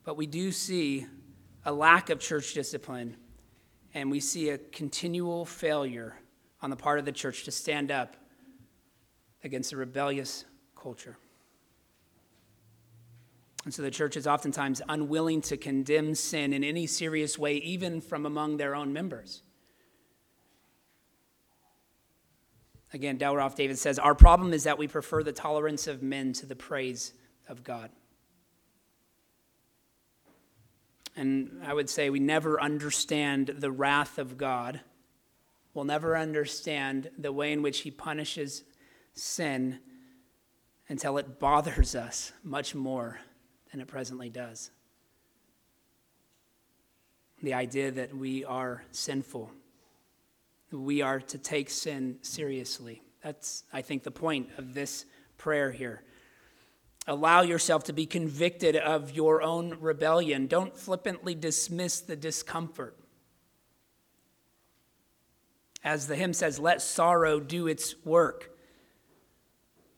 But 0.03 0.17
we 0.17 0.25
do 0.25 0.51
see 0.51 1.05
a 1.65 1.71
lack 1.71 2.09
of 2.09 2.19
church 2.19 2.53
discipline, 2.53 3.17
and 3.93 4.09
we 4.09 4.19
see 4.19 4.49
a 4.49 4.57
continual 4.57 5.45
failure 5.45 6.15
on 6.61 6.69
the 6.69 6.75
part 6.75 6.99
of 6.99 7.05
the 7.05 7.11
church 7.11 7.43
to 7.43 7.51
stand 7.51 7.91
up 7.91 8.15
against 9.43 9.73
a 9.73 9.77
rebellious 9.77 10.45
culture. 10.75 11.17
And 13.65 13.73
so 13.73 13.81
the 13.81 13.91
church 13.91 14.15
is 14.15 14.27
oftentimes 14.27 14.81
unwilling 14.87 15.41
to 15.43 15.57
condemn 15.57 16.13
sin 16.13 16.53
in 16.53 16.63
any 16.63 16.85
serious 16.85 17.37
way, 17.37 17.55
even 17.55 17.99
from 17.99 18.25
among 18.25 18.57
their 18.57 18.75
own 18.75 18.93
members. 18.93 19.41
Again, 22.95 23.17
Dale 23.17 23.35
Ralph 23.35 23.55
Davis 23.55 23.81
says, 23.81 23.99
Our 23.99 24.15
problem 24.15 24.53
is 24.53 24.63
that 24.63 24.77
we 24.77 24.87
prefer 24.87 25.21
the 25.21 25.33
tolerance 25.33 25.85
of 25.85 26.01
men 26.01 26.31
to 26.31 26.45
the 26.45 26.55
praise 26.55 27.11
of 27.49 27.61
God. 27.61 27.89
And 31.13 31.61
I 31.65 31.73
would 31.73 31.89
say 31.89 32.09
we 32.09 32.21
never 32.21 32.59
understand 32.61 33.53
the 33.57 33.69
wrath 33.69 34.17
of 34.17 34.37
God. 34.37 34.79
We'll 35.73 35.83
never 35.83 36.15
understand 36.15 37.09
the 37.17 37.33
way 37.33 37.51
in 37.51 37.61
which 37.61 37.79
He 37.79 37.91
punishes 37.91 38.63
sin 39.13 39.79
until 40.87 41.17
it 41.17 41.37
bothers 41.37 41.95
us 41.95 42.31
much 42.43 42.73
more 42.73 43.19
than 43.71 43.81
it 43.81 43.89
presently 43.89 44.29
does. 44.29 44.71
The 47.43 47.55
idea 47.55 47.91
that 47.91 48.15
we 48.15 48.45
are 48.45 48.85
sinful, 48.91 49.51
we 50.71 51.01
are 51.01 51.19
to 51.19 51.37
take 51.37 51.69
sin 51.69 52.17
seriously. 52.21 53.01
That's, 53.23 53.63
I 53.71 53.81
think, 53.81 54.03
the 54.03 54.11
point 54.11 54.49
of 54.57 54.73
this 54.73 55.05
prayer 55.37 55.71
here. 55.71 56.03
Allow 57.07 57.41
yourself 57.41 57.83
to 57.85 57.93
be 57.93 58.05
convicted 58.05 58.75
of 58.75 59.11
your 59.11 59.41
own 59.41 59.77
rebellion. 59.79 60.47
Don't 60.47 60.75
flippantly 60.75 61.35
dismiss 61.35 62.01
the 62.01 62.15
discomfort. 62.15 62.97
As 65.83 66.07
the 66.07 66.15
hymn 66.15 66.33
says, 66.33 66.59
let 66.59 66.81
sorrow 66.81 67.39
do 67.39 67.67
its 67.67 67.95
work. 68.03 68.57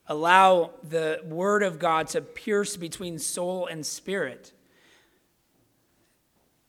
Allow 0.06 0.72
the 0.82 1.20
word 1.24 1.62
of 1.62 1.78
God 1.78 2.08
to 2.08 2.20
pierce 2.20 2.76
between 2.76 3.18
soul 3.18 3.66
and 3.66 3.84
spirit. 3.84 4.52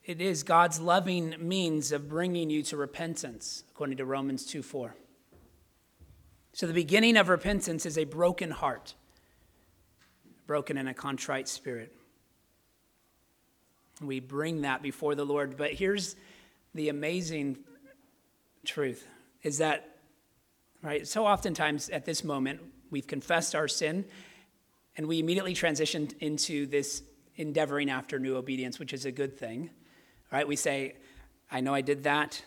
It 0.10 0.22
is 0.22 0.42
God's 0.42 0.80
loving 0.80 1.36
means 1.38 1.92
of 1.92 2.10
bringing 2.10 2.50
you 2.50 2.64
to 2.64 2.78
repentance, 2.78 3.64
according 3.70 3.98
to 3.98 4.06
Romans 4.06 4.44
2 4.44 4.64
4. 4.64 4.96
So, 6.54 6.66
the 6.66 6.74
beginning 6.74 7.16
of 7.16 7.30
repentance 7.30 7.86
is 7.86 7.96
a 7.96 8.06
broken 8.06 8.50
heart 8.50 8.96
broken 10.48 10.78
in 10.78 10.88
a 10.88 10.96
contrite 10.96 11.48
spirit. 11.48 11.96
We 14.02 14.20
bring 14.20 14.62
that 14.62 14.82
before 14.82 15.14
the 15.14 15.26
Lord. 15.26 15.56
But 15.56 15.74
here's 15.74 16.16
the 16.74 16.90
amazing 16.90 17.60
truth 18.66 19.06
is 19.44 19.60
that, 19.60 20.00
right, 20.82 21.08
so 21.08 21.28
oftentimes 21.28 21.88
at 21.90 22.06
this 22.06 22.24
moment, 22.24 22.62
we've 22.90 23.06
confessed 23.06 23.54
our 23.54 23.68
sin 23.68 24.06
and 24.98 25.06
we 25.06 25.20
immediately 25.20 25.54
transitioned 25.54 26.18
into 26.18 26.66
this 26.66 27.04
endeavoring 27.36 27.92
after 27.92 28.18
new 28.18 28.38
obedience, 28.38 28.80
which 28.80 28.92
is 28.92 29.06
a 29.06 29.12
good 29.12 29.38
thing. 29.38 29.70
Right? 30.32 30.48
We 30.48 30.56
say, 30.56 30.96
I 31.52 31.62
know 31.62 31.74
I 31.74 31.82
did 31.82 32.04
that. 32.04 32.42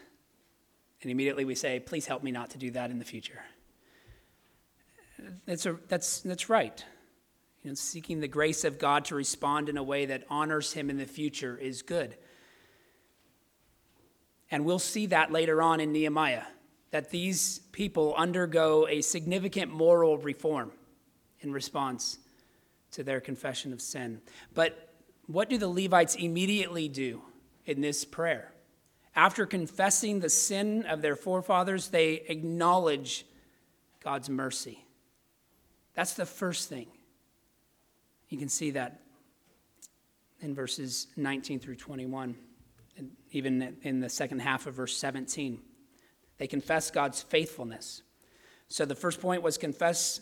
And 1.02 1.10
immediately 1.10 1.44
we 1.44 1.54
say, 1.54 1.80
please 1.80 2.06
help 2.06 2.22
me 2.22 2.30
not 2.30 2.50
to 2.50 2.58
do 2.58 2.70
that 2.72 2.90
in 2.90 2.98
the 2.98 3.04
future. 3.04 3.40
That's, 5.46 5.66
a, 5.66 5.76
that's, 5.88 6.20
that's 6.20 6.48
right. 6.48 6.84
You 7.62 7.70
know, 7.70 7.74
seeking 7.74 8.20
the 8.20 8.28
grace 8.28 8.64
of 8.64 8.78
God 8.78 9.04
to 9.06 9.14
respond 9.14 9.68
in 9.68 9.76
a 9.76 9.82
way 9.82 10.06
that 10.06 10.24
honors 10.28 10.72
Him 10.72 10.90
in 10.90 10.96
the 10.96 11.06
future 11.06 11.56
is 11.56 11.82
good. 11.82 12.16
And 14.50 14.64
we'll 14.64 14.78
see 14.78 15.06
that 15.06 15.32
later 15.32 15.62
on 15.62 15.80
in 15.80 15.92
Nehemiah, 15.92 16.42
that 16.90 17.10
these 17.10 17.60
people 17.72 18.14
undergo 18.16 18.86
a 18.88 19.00
significant 19.00 19.72
moral 19.72 20.18
reform 20.18 20.72
in 21.40 21.52
response 21.52 22.18
to 22.92 23.02
their 23.02 23.20
confession 23.20 23.72
of 23.72 23.80
sin. 23.80 24.20
But 24.54 24.90
what 25.26 25.48
do 25.48 25.56
the 25.56 25.68
Levites 25.68 26.14
immediately 26.16 26.88
do 26.88 27.22
in 27.66 27.80
this 27.80 28.04
prayer? 28.04 28.52
After 29.14 29.44
confessing 29.44 30.20
the 30.20 30.30
sin 30.30 30.84
of 30.86 31.02
their 31.02 31.16
forefathers, 31.16 31.88
they 31.88 32.14
acknowledge 32.28 33.26
God's 34.02 34.30
mercy. 34.30 34.84
That's 35.94 36.14
the 36.14 36.26
first 36.26 36.68
thing. 36.68 36.86
You 38.28 38.38
can 38.38 38.48
see 38.48 38.70
that 38.70 39.00
in 40.40 40.54
verses 40.54 41.08
19 41.16 41.60
through 41.60 41.76
21, 41.76 42.34
and 42.96 43.10
even 43.30 43.76
in 43.82 44.00
the 44.00 44.08
second 44.08 44.40
half 44.40 44.66
of 44.66 44.74
verse 44.74 44.96
17. 44.96 45.60
They 46.38 46.46
confess 46.46 46.90
God's 46.90 47.22
faithfulness. 47.22 48.02
So 48.68 48.84
the 48.84 48.94
first 48.94 49.20
point 49.20 49.42
was 49.42 49.58
confess 49.58 50.20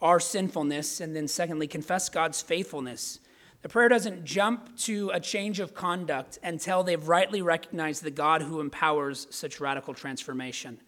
our 0.00 0.20
sinfulness, 0.20 1.00
and 1.00 1.16
then 1.16 1.26
secondly, 1.26 1.66
confess 1.66 2.08
God's 2.08 2.40
faithfulness. 2.40 3.18
The 3.62 3.68
prayer 3.68 3.88
doesn't 3.88 4.24
jump 4.24 4.76
to 4.78 5.10
a 5.12 5.18
change 5.18 5.58
of 5.58 5.74
conduct 5.74 6.38
until 6.42 6.84
they've 6.84 7.08
rightly 7.08 7.42
recognized 7.42 8.02
the 8.02 8.10
God 8.10 8.42
who 8.42 8.60
empowers 8.60 9.26
such 9.30 9.60
radical 9.60 9.94
transformation. 9.94 10.80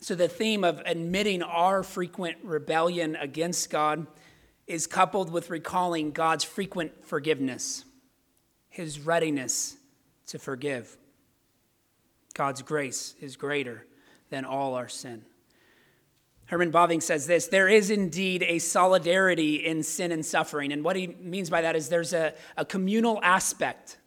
So, 0.00 0.14
the 0.14 0.28
theme 0.28 0.64
of 0.64 0.82
admitting 0.86 1.42
our 1.42 1.82
frequent 1.82 2.38
rebellion 2.42 3.16
against 3.16 3.70
God 3.70 4.06
is 4.66 4.86
coupled 4.86 5.30
with 5.30 5.50
recalling 5.50 6.12
God's 6.12 6.42
frequent 6.42 7.04
forgiveness, 7.04 7.84
his 8.68 9.00
readiness 9.00 9.76
to 10.28 10.38
forgive. 10.38 10.96
God's 12.34 12.62
grace 12.62 13.14
is 13.20 13.36
greater 13.36 13.84
than 14.30 14.44
all 14.44 14.74
our 14.74 14.88
sin. 14.88 15.24
Herman 16.50 16.72
Bavinck 16.72 17.00
says 17.00 17.28
this 17.28 17.46
there 17.46 17.68
is 17.68 17.90
indeed 17.90 18.42
a 18.42 18.58
solidarity 18.58 19.64
in 19.64 19.84
sin 19.84 20.10
and 20.10 20.26
suffering. 20.26 20.72
And 20.72 20.82
what 20.82 20.96
he 20.96 21.06
means 21.06 21.48
by 21.48 21.60
that 21.60 21.76
is 21.76 21.88
there's 21.88 22.12
a, 22.12 22.34
a 22.56 22.64
communal 22.64 23.20
aspect 23.22 23.98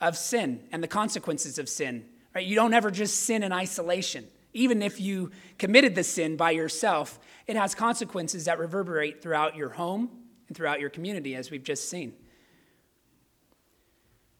of 0.00 0.16
sin 0.16 0.64
and 0.72 0.82
the 0.82 0.88
consequences 0.88 1.58
of 1.58 1.68
sin. 1.68 2.06
Right? 2.34 2.46
You 2.46 2.54
don't 2.54 2.72
ever 2.72 2.90
just 2.90 3.24
sin 3.24 3.42
in 3.42 3.52
isolation. 3.52 4.26
Even 4.54 4.80
if 4.80 4.98
you 4.98 5.30
committed 5.58 5.94
the 5.94 6.02
sin 6.02 6.38
by 6.38 6.52
yourself, 6.52 7.18
it 7.46 7.56
has 7.56 7.74
consequences 7.74 8.46
that 8.46 8.58
reverberate 8.58 9.22
throughout 9.22 9.54
your 9.54 9.68
home 9.68 10.08
and 10.48 10.56
throughout 10.56 10.80
your 10.80 10.88
community, 10.88 11.34
as 11.34 11.50
we've 11.50 11.62
just 11.62 11.90
seen. 11.90 12.14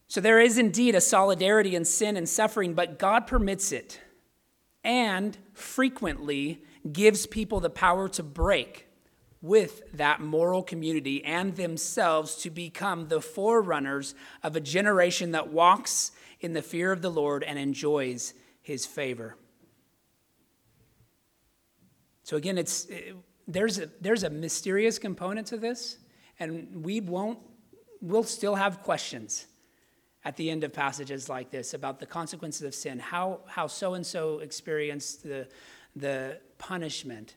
So 0.09 0.23
there 0.23 0.41
is 0.41 0.57
indeed 0.57 0.95
a 0.95 1.03
solidarity 1.03 1.77
in 1.77 1.85
sin 1.85 2.17
and 2.17 2.27
suffering, 2.27 2.73
but 2.73 2.99
God 2.99 3.27
permits 3.27 3.73
it 3.73 4.01
and 4.83 5.37
frequently 5.53 6.63
gives 6.93 7.27
people 7.27 7.61
the 7.61 7.71
power 7.71 8.09
to 8.11 8.23
break 8.23 8.87
with 9.43 9.83
that 9.93 10.21
moral 10.21 10.63
community 10.63 11.25
and 11.25 11.57
themselves 11.57 12.37
to 12.37 12.51
become 12.51 13.09
the 13.09 13.21
forerunners 13.21 14.15
of 14.43 14.57
a 14.57 14.61
generation 14.61 15.33
that 15.33 15.49
walks 15.49 16.13
in 16.41 16.53
the 16.53 16.63
fear 16.63 16.93
of 16.93 17.03
the 17.03 17.11
Lord 17.11 17.43
and 17.45 17.59
enjoys 17.59 18.35
his 18.61 18.87
favor. 18.87 19.37
So 22.25 22.37
again, 22.37 22.59
it's 22.59 22.89
there's 23.47 23.79
a, 23.79 23.89
there's 24.01 24.25
a 24.25 24.31
mysterious 24.31 24.99
component 24.99 25.47
to 25.49 25.57
this, 25.57 25.99
and 26.41 26.85
we 26.85 27.01
won't 27.01 27.39
we'll 28.01 28.25
still 28.25 28.57
have 28.57 28.83
questions 28.83 29.47
at 30.25 30.37
the 30.37 30.51
end 30.51 30.65
of 30.65 30.73
passages 30.73 31.29
like 31.29 31.51
this 31.51 31.73
about 31.73 32.01
the 32.01 32.07
consequences 32.07 32.63
of 32.63 32.75
sin, 32.75 32.99
how 32.99 33.41
how 33.47 33.69
so 33.69 33.95
and 33.95 34.05
so 34.05 34.41
experienced 34.41 35.23
the 35.23 35.47
the 35.97 36.39
punishment. 36.59 37.35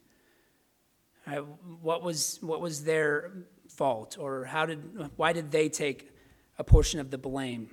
Uh, 1.26 1.38
what 1.82 2.04
was 2.04 2.38
what 2.42 2.62
was 2.62 2.84
their 2.84 3.32
fault, 3.70 4.18
or 4.20 4.46
how 4.46 4.66
did 4.66 5.10
why 5.16 5.34
did 5.34 5.52
they 5.52 5.70
take 5.70 6.12
a 6.58 6.64
portion 6.64 7.00
of 7.00 7.10
the 7.10 7.18
blame? 7.18 7.70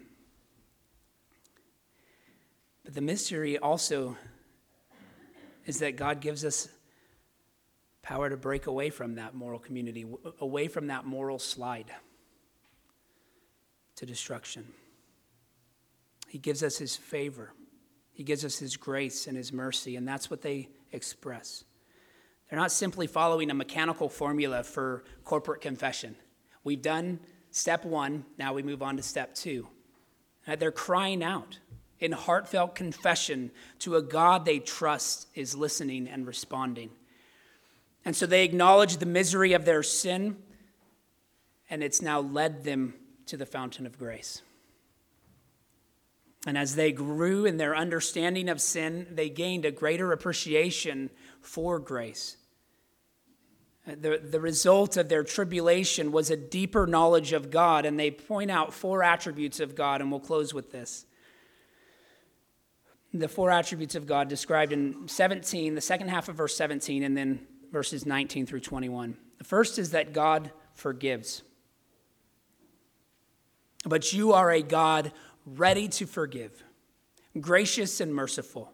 But 2.85 2.95
the 2.95 3.01
mystery 3.01 3.59
also 3.59 4.17
is 5.67 5.81
that 5.81 5.97
God 5.97 6.21
gives 6.21 6.45
us 6.45 6.69
power 8.03 8.31
to 8.31 8.37
break 8.37 8.69
away 8.69 8.91
from 8.91 9.17
that 9.17 9.35
moral 9.35 9.59
community, 9.59 10.07
away 10.41 10.69
from 10.69 10.87
that 10.87 11.05
moral 11.05 11.41
slide 11.41 11.91
to 13.97 14.07
destruction. 14.07 14.65
He 16.29 16.39
gives 16.39 16.63
us 16.63 16.79
his 16.79 16.95
favor. 16.95 17.53
He 18.13 18.23
gives 18.23 18.45
us 18.45 18.59
his 18.59 18.77
grace 18.77 19.27
and 19.27 19.37
his 19.37 19.53
mercy, 19.53 19.97
and 19.97 20.07
that's 20.07 20.31
what 20.31 20.43
they 20.43 20.69
express. 20.93 21.65
They're 22.49 22.59
not 22.59 22.73
simply 22.73 23.07
following 23.07 23.51
a 23.51 23.55
mechanical 23.55 24.09
formula 24.09 24.63
for 24.63 25.05
corporate 25.25 25.61
confession. 25.61 26.17
We've 26.65 26.83
done 26.83 27.21
step 27.51 27.85
one, 27.85 28.25
now 28.39 28.53
we 28.55 28.63
move 28.63 28.83
on 28.83 28.97
to 28.97 29.03
step 29.03 29.35
two. 29.35 29.69
Uh, 30.47 30.57
they're 30.57 30.71
crying 30.71 31.23
out 31.23 31.59
in 31.99 32.13
heartfelt 32.13 32.75
confession 32.75 33.51
to 33.81 33.97
a 33.97 34.03
God 34.03 34.45
they 34.45 34.59
trust 34.59 35.29
is 35.35 35.55
listening 35.55 36.09
and 36.09 36.27
responding. 36.27 36.91
And 38.05 38.15
so 38.15 38.27
they 38.27 38.45
acknowledge 38.45 38.99
the 38.99 39.07
misery 39.07 39.55
of 39.55 39.65
their 39.65 39.83
sin, 39.83 40.37
and 41.69 41.83
it's 41.83 42.01
now 42.01 42.21
led 42.21 42.63
them 42.63 42.95
to 43.27 43.37
the 43.37 43.47
fountain 43.47 43.87
of 43.87 43.99
grace. 43.99 44.43
And 46.47 46.57
as 46.57 46.77
they 46.77 46.93
grew 46.93 47.45
in 47.45 47.57
their 47.57 47.75
understanding 47.75 48.49
of 48.49 48.61
sin, 48.61 49.09
they 49.11 49.29
gained 49.29 49.65
a 49.65 49.73
greater 49.73 50.13
appreciation 50.13 51.11
for 51.41 51.81
grace. 51.81 52.37
Uh, 53.87 53.97
the, 54.01 54.21
the 54.23 54.41
result 54.41 54.97
of 54.97 55.09
their 55.09 55.25
tribulation 55.25 56.13
was 56.13 56.31
a 56.31 56.37
deeper 56.37 56.87
knowledge 56.87 57.33
of 57.33 57.51
God, 57.51 57.85
and 57.85 57.99
they 57.99 58.13
point 58.13 58.53
out 58.53 58.73
four 58.73 59.03
attributes 59.03 59.59
of 59.59 59.75
God, 59.75 60.01
and 60.01 60.09
we'll 60.09 60.21
close 60.21 60.55
with 60.55 60.71
this. 60.71 61.05
The 63.13 63.29
four 63.29 63.51
attributes 63.51 63.97
of 63.97 64.07
God 64.07 64.29
described 64.29 64.73
in 64.73 65.09
17, 65.09 65.75
the 65.75 65.81
second 65.81 66.09
half 66.09 66.29
of 66.29 66.37
verse 66.37 66.57
17, 66.57 67.03
and 67.03 67.17
then 67.17 67.45
verses 67.73 68.07
19 68.07 68.47
through 68.47 68.61
21. 68.61 69.17
The 69.39 69.45
first 69.45 69.81
is 69.81 69.91
that 69.91 70.13
God 70.13 70.53
forgives. 70.75 71.43
But 73.85 74.13
you 74.13 74.33
are 74.33 74.51
a 74.51 74.63
God 74.63 75.13
ready 75.47 75.89
to 75.89 76.07
forgive, 76.07 76.63
gracious 77.41 78.01
and 78.01 78.15
merciful, 78.15 78.73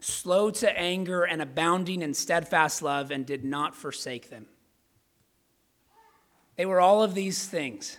slow 0.00 0.50
to 0.50 0.78
anger 0.78 1.24
and 1.24 1.42
abounding 1.42 2.02
in 2.02 2.14
steadfast 2.14 2.80
love, 2.80 3.10
and 3.10 3.26
did 3.26 3.44
not 3.44 3.74
forsake 3.74 4.30
them. 4.30 4.46
They 6.56 6.64
were 6.64 6.80
all 6.80 7.02
of 7.02 7.14
these 7.14 7.46
things 7.46 7.98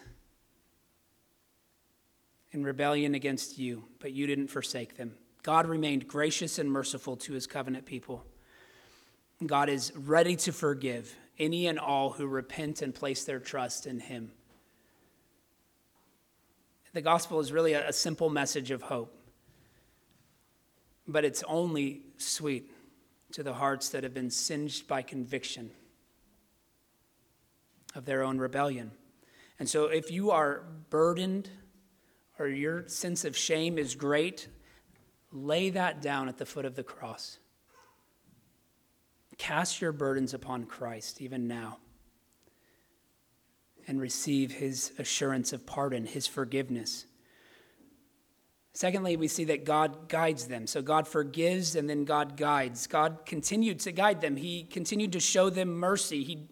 in 2.52 2.64
rebellion 2.64 3.14
against 3.14 3.58
you, 3.58 3.84
but 4.00 4.12
you 4.12 4.26
didn't 4.26 4.48
forsake 4.48 4.98
them. 4.98 5.16
God 5.44 5.68
remained 5.68 6.08
gracious 6.08 6.58
and 6.58 6.72
merciful 6.72 7.16
to 7.18 7.34
his 7.34 7.48
covenant 7.48 7.86
people. 7.86 8.26
God 9.46 9.70
is 9.70 9.94
ready 9.96 10.36
to 10.38 10.52
forgive 10.52 11.16
any 11.40 11.68
and 11.68 11.80
all 11.80 12.12
who 12.12 12.28
repent 12.28 12.82
and 12.82 12.94
place 12.94 13.24
their 13.24 13.40
trust 13.40 13.88
in 13.88 14.00
Him. 14.00 14.32
The 16.94 17.02
gospel 17.02 17.40
is 17.40 17.52
really 17.52 17.74
a, 17.74 17.94
simple 17.94 18.30
message 18.30 18.72
of 18.72 18.82
hope, 18.82 19.16
but 21.08 21.24
it's 21.24 21.44
only 21.48 22.02
sweet 22.18 22.72
to 23.34 23.44
the 23.44 23.54
hearts 23.54 23.90
that 23.90 24.04
have 24.04 24.14
been 24.14 24.32
singed 24.32 24.88
by 24.88 25.04
conviction 25.04 25.72
of 27.94 28.06
their 28.06 28.24
own 28.24 28.40
rebellion. 28.40 28.92
And 29.60 29.70
so, 29.70 29.86
if 29.86 30.10
you 30.10 30.32
are 30.32 30.64
burdened 30.90 31.50
or 32.40 32.48
your 32.48 32.88
sense 32.88 33.24
of 33.26 33.38
shame 33.38 33.78
is 33.78 33.94
great, 33.94 34.48
lay 35.32 35.70
that 35.70 36.02
down 36.02 36.28
at 36.28 36.38
the 36.38 36.46
foot 36.46 36.66
of 36.66 36.76
the 36.76 36.84
cross. 36.84 37.38
Cast 39.38 39.80
your 39.80 39.92
burdens 39.92 40.34
upon 40.34 40.66
Christ 40.66 41.22
even 41.22 41.48
now 41.48 41.78
and 43.90 44.00
receive 44.00 44.52
his 44.52 44.94
assurance 45.00 45.52
of 45.52 45.66
pardon, 45.66 46.06
his 46.06 46.28
forgiveness. 46.28 47.08
Secondly, 48.72 49.18
we 49.18 49.28
see 49.28 49.46
that 49.46 49.66
God 49.66 50.08
guides 50.08 50.46
them. 50.46 50.68
So 50.68 50.84
God 50.84 51.08
forgives 51.08 51.76
and 51.76 51.90
then 51.90 52.06
God 52.06 52.38
guides. 52.38 52.86
God 52.86 53.26
continued 53.26 53.80
to 53.80 53.92
guide 53.92 54.22
them. 54.22 54.38
He 54.38 54.64
continued 54.64 55.12
to 55.14 55.20
show 55.20 55.50
them 55.50 55.70
mercy. 55.70 56.24
He, 56.24 56.50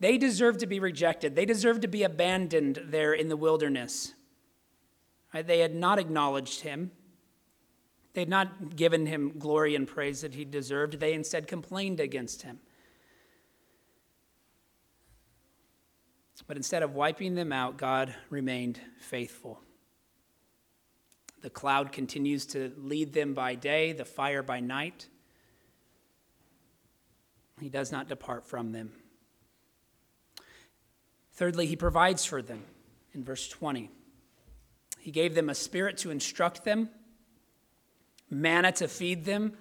they 0.00 0.16
deserved 0.16 0.60
to 0.60 0.66
be 0.66 0.80
rejected, 0.80 1.36
they 1.36 1.44
deserved 1.44 1.82
to 1.82 1.88
be 1.88 2.02
abandoned 2.02 2.80
there 2.86 3.12
in 3.12 3.28
the 3.28 3.36
wilderness. 3.36 4.14
Right? 5.34 5.46
They 5.46 5.58
had 5.58 5.74
not 5.74 5.98
acknowledged 5.98 6.62
him. 6.62 6.92
They 8.14 8.22
had 8.22 8.30
not 8.30 8.74
given 8.74 9.04
him 9.04 9.38
glory 9.38 9.74
and 9.74 9.86
praise 9.86 10.22
that 10.22 10.34
he 10.34 10.46
deserved. 10.46 10.98
They 10.98 11.12
instead 11.12 11.46
complained 11.46 12.00
against 12.00 12.42
him. 12.42 12.60
But 16.42 16.56
instead 16.56 16.82
of 16.82 16.94
wiping 16.94 17.34
them 17.34 17.52
out, 17.52 17.76
God 17.76 18.14
remained 18.28 18.80
faithful. 18.98 19.60
The 21.42 21.50
cloud 21.50 21.92
continues 21.92 22.46
to 22.46 22.72
lead 22.76 23.12
them 23.12 23.34
by 23.34 23.54
day, 23.54 23.92
the 23.92 24.04
fire 24.04 24.42
by 24.42 24.60
night. 24.60 25.08
He 27.60 27.68
does 27.68 27.92
not 27.92 28.08
depart 28.08 28.46
from 28.46 28.72
them. 28.72 28.92
Thirdly, 31.34 31.66
he 31.66 31.76
provides 31.76 32.24
for 32.24 32.42
them 32.42 32.64
in 33.12 33.24
verse 33.24 33.48
20. 33.48 33.90
He 35.00 35.10
gave 35.10 35.34
them 35.34 35.48
a 35.48 35.54
spirit 35.54 35.98
to 35.98 36.10
instruct 36.10 36.64
them 36.64 36.88
manna 38.34 38.72
to 38.72 38.88
feed 38.88 39.24
them, 39.24 39.52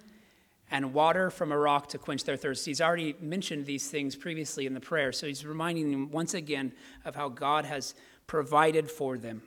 and 0.74 0.92
water 0.92 1.30
from 1.30 1.52
a 1.52 1.58
rock 1.58 1.88
to 1.90 2.00
quench 2.00 2.24
their 2.24 2.36
thirst. 2.36 2.66
He's 2.66 2.82
already 2.82 3.16
mentioned 3.22 3.68
these 3.68 3.90
things 3.90 4.16
previously 4.16 4.66
in 4.66 4.74
the 4.74 4.80
prayer, 4.80 5.12
so 5.12 5.28
he's 5.28 5.46
reminding 5.46 5.92
them 5.92 6.10
once 6.10 6.34
again 6.34 6.74
of 7.06 7.16
how 7.16 7.30
God 7.30 7.64
has 7.66 7.94
provided 8.26 8.90
for 8.90 9.20
them, 9.20 9.44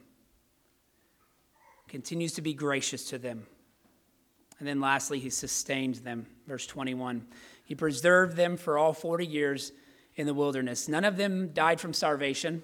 continues 1.88 2.32
to 2.34 2.42
be 2.42 2.54
gracious 2.54 3.08
to 3.10 3.18
them. 3.18 3.44
And 4.60 4.68
then 4.68 4.80
lastly, 4.80 5.18
he 5.18 5.28
sustained 5.28 5.96
them. 5.96 6.26
Verse 6.46 6.64
21. 6.64 7.26
He 7.64 7.74
preserved 7.74 8.36
them 8.36 8.56
for 8.56 8.78
all 8.78 8.92
40 8.92 9.26
years 9.26 9.72
in 10.14 10.28
the 10.28 10.34
wilderness. 10.34 10.86
None 10.86 11.04
of 11.04 11.16
them 11.16 11.48
died 11.52 11.80
from 11.80 11.92
starvation. 11.92 12.62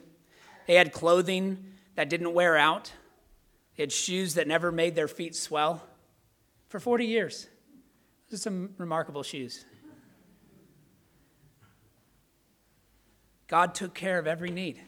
They 0.68 0.76
had 0.76 0.92
clothing 0.92 1.64
that 1.96 2.08
didn't 2.08 2.32
wear 2.32 2.56
out, 2.56 2.92
they 3.76 3.82
had 3.82 3.92
shoes 3.92 4.34
that 4.34 4.46
never 4.46 4.70
made 4.70 4.94
their 4.94 5.08
feet 5.08 5.34
swell 5.34 5.82
for 6.68 6.78
40 6.78 7.06
years. 7.06 7.48
Are 8.32 8.36
some 8.36 8.70
remarkable 8.78 9.22
shoes. 9.22 9.64
God 13.46 13.74
took 13.74 13.94
care 13.94 14.18
of 14.18 14.26
every 14.26 14.50
need. 14.50 14.80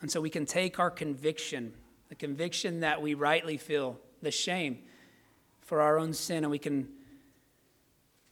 And 0.00 0.10
so 0.10 0.20
we 0.20 0.30
can 0.30 0.46
take 0.46 0.78
our 0.78 0.90
conviction, 0.90 1.74
the 2.08 2.14
conviction 2.14 2.80
that 2.80 3.02
we 3.02 3.14
rightly 3.14 3.56
feel, 3.56 3.98
the 4.22 4.30
shame 4.30 4.78
for 5.60 5.80
our 5.80 5.98
own 5.98 6.12
sin, 6.12 6.44
and 6.44 6.50
we 6.50 6.58
can 6.58 6.88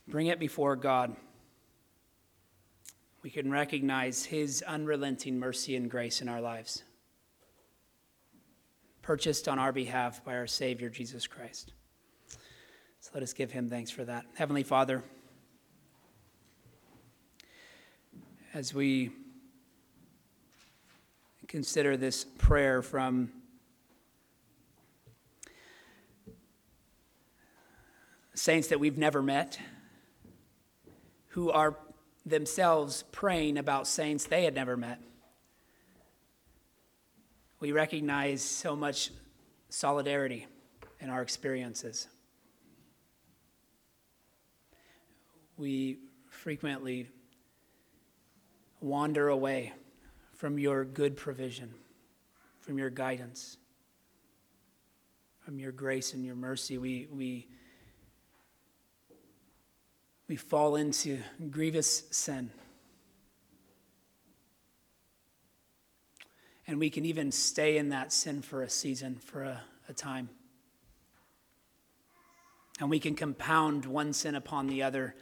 bring 0.06 0.28
it 0.28 0.38
before 0.38 0.76
God. 0.76 1.16
We 3.22 3.30
can 3.30 3.50
recognize 3.50 4.24
His 4.24 4.62
unrelenting 4.62 5.38
mercy 5.38 5.74
and 5.74 5.90
grace 5.90 6.20
in 6.20 6.28
our 6.28 6.40
lives 6.40 6.84
purchased 9.08 9.48
on 9.48 9.58
our 9.58 9.72
behalf 9.72 10.22
by 10.22 10.36
our 10.36 10.46
Savior, 10.46 10.90
Jesus 10.90 11.26
Christ. 11.26 11.72
So 13.08 13.12
let 13.14 13.22
us 13.22 13.32
give 13.32 13.50
him 13.50 13.70
thanks 13.70 13.90
for 13.90 14.04
that. 14.04 14.26
Heavenly 14.34 14.64
Father, 14.64 15.02
as 18.52 18.74
we 18.74 19.12
consider 21.46 21.96
this 21.96 22.26
prayer 22.26 22.82
from 22.82 23.32
saints 28.34 28.68
that 28.68 28.78
we've 28.78 28.98
never 28.98 29.22
met, 29.22 29.58
who 31.28 31.50
are 31.50 31.78
themselves 32.26 33.04
praying 33.10 33.56
about 33.56 33.86
saints 33.86 34.26
they 34.26 34.44
had 34.44 34.54
never 34.54 34.76
met. 34.76 35.00
We 37.58 37.72
recognize 37.72 38.42
so 38.42 38.76
much 38.76 39.12
solidarity 39.70 40.46
in 41.00 41.08
our 41.08 41.22
experiences. 41.22 42.06
We 45.58 45.98
frequently 46.30 47.08
wander 48.80 49.28
away 49.28 49.72
from 50.34 50.56
your 50.56 50.84
good 50.84 51.16
provision, 51.16 51.74
from 52.60 52.78
your 52.78 52.90
guidance, 52.90 53.56
from 55.40 55.58
your 55.58 55.72
grace 55.72 56.14
and 56.14 56.24
your 56.24 56.36
mercy. 56.36 56.78
We, 56.78 57.08
we, 57.10 57.48
we 60.28 60.36
fall 60.36 60.76
into 60.76 61.18
grievous 61.50 62.04
sin. 62.12 62.52
And 66.68 66.78
we 66.78 66.88
can 66.88 67.04
even 67.04 67.32
stay 67.32 67.78
in 67.78 67.88
that 67.88 68.12
sin 68.12 68.42
for 68.42 68.62
a 68.62 68.70
season, 68.70 69.16
for 69.16 69.42
a, 69.42 69.62
a 69.88 69.92
time. 69.92 70.28
And 72.78 72.88
we 72.90 73.00
can 73.00 73.16
compound 73.16 73.86
one 73.86 74.12
sin 74.12 74.36
upon 74.36 74.68
the 74.68 74.84
other 74.84 75.16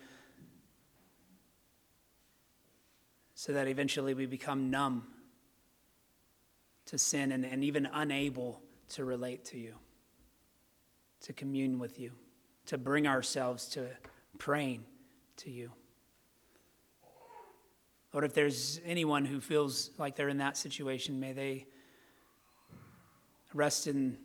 so 3.37 3.53
that 3.53 3.69
eventually 3.69 4.15
we 4.15 4.25
become 4.25 4.71
numb 4.71 5.07
to 6.87 6.97
sin 6.97 7.33
and, 7.33 7.45
and 7.45 7.63
even 7.63 7.87
unable 7.93 8.63
to 8.89 9.05
relate 9.05 9.45
to 9.45 9.59
you, 9.59 9.75
to 11.21 11.35
commune 11.35 11.79
with 11.79 12.01
you, 12.01 12.13
to 12.65 12.79
bring 12.79 13.07
ourselves 13.07 13.67
to 13.67 13.87
praying 14.39 14.85
to 15.37 15.51
you. 15.51 15.71
Lord, 18.15 18.25
if 18.25 18.33
there's 18.33 18.81
anyone 18.87 19.27
who 19.27 19.43
feels 19.43 19.91
like 19.99 20.17
they're 20.17 20.31
in 20.31 20.39
that 20.39 20.57
situation, 20.57 21.21
may 21.21 21.35
they 21.35 21.67
rest 23.53 23.87
in 23.87 24.17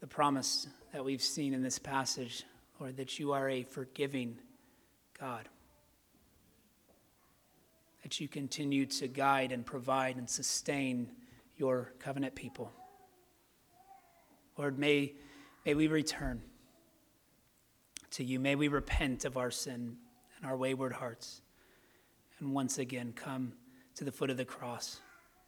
the 0.00 0.08
promise 0.08 0.66
that 0.92 1.04
we've 1.04 1.22
seen 1.22 1.54
in 1.54 1.62
this 1.62 1.78
passage, 1.78 2.42
Lord, 2.80 2.96
that 2.96 3.20
you 3.20 3.30
are 3.30 3.48
a 3.48 3.62
forgiving 3.62 4.38
God 5.20 5.48
that 8.10 8.18
you 8.18 8.26
continue 8.26 8.86
to 8.86 9.06
guide 9.06 9.52
and 9.52 9.64
provide 9.64 10.16
and 10.16 10.28
sustain 10.28 11.08
your 11.56 11.92
covenant 12.00 12.34
people. 12.34 12.72
Lord, 14.58 14.80
may, 14.80 15.14
may 15.64 15.74
we 15.74 15.86
return 15.86 16.42
to 18.10 18.24
you. 18.24 18.40
May 18.40 18.56
we 18.56 18.66
repent 18.66 19.24
of 19.24 19.36
our 19.36 19.52
sin 19.52 19.96
and 20.36 20.44
our 20.44 20.56
wayward 20.56 20.92
hearts. 20.94 21.40
And 22.40 22.52
once 22.52 22.78
again, 22.78 23.12
come 23.14 23.52
to 23.94 24.02
the 24.02 24.10
foot 24.10 24.28
of 24.28 24.36
the 24.36 24.44
cross 24.44 24.98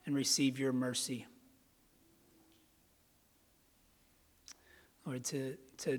and 0.06 0.14
receive 0.14 0.56
your 0.56 0.72
mercy. 0.72 1.26
Lord, 5.04 5.24
to, 5.24 5.56
to 5.78 5.98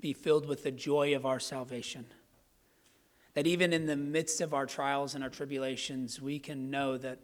be 0.00 0.14
filled 0.14 0.46
with 0.46 0.62
the 0.62 0.70
joy 0.70 1.14
of 1.14 1.26
our 1.26 1.38
salvation 1.38 2.06
that 3.34 3.46
even 3.46 3.72
in 3.72 3.86
the 3.86 3.96
midst 3.96 4.40
of 4.40 4.54
our 4.54 4.64
trials 4.64 5.14
and 5.14 5.24
our 5.24 5.30
tribulations, 5.30 6.20
we 6.20 6.38
can 6.38 6.70
know 6.70 6.96
that, 6.96 7.18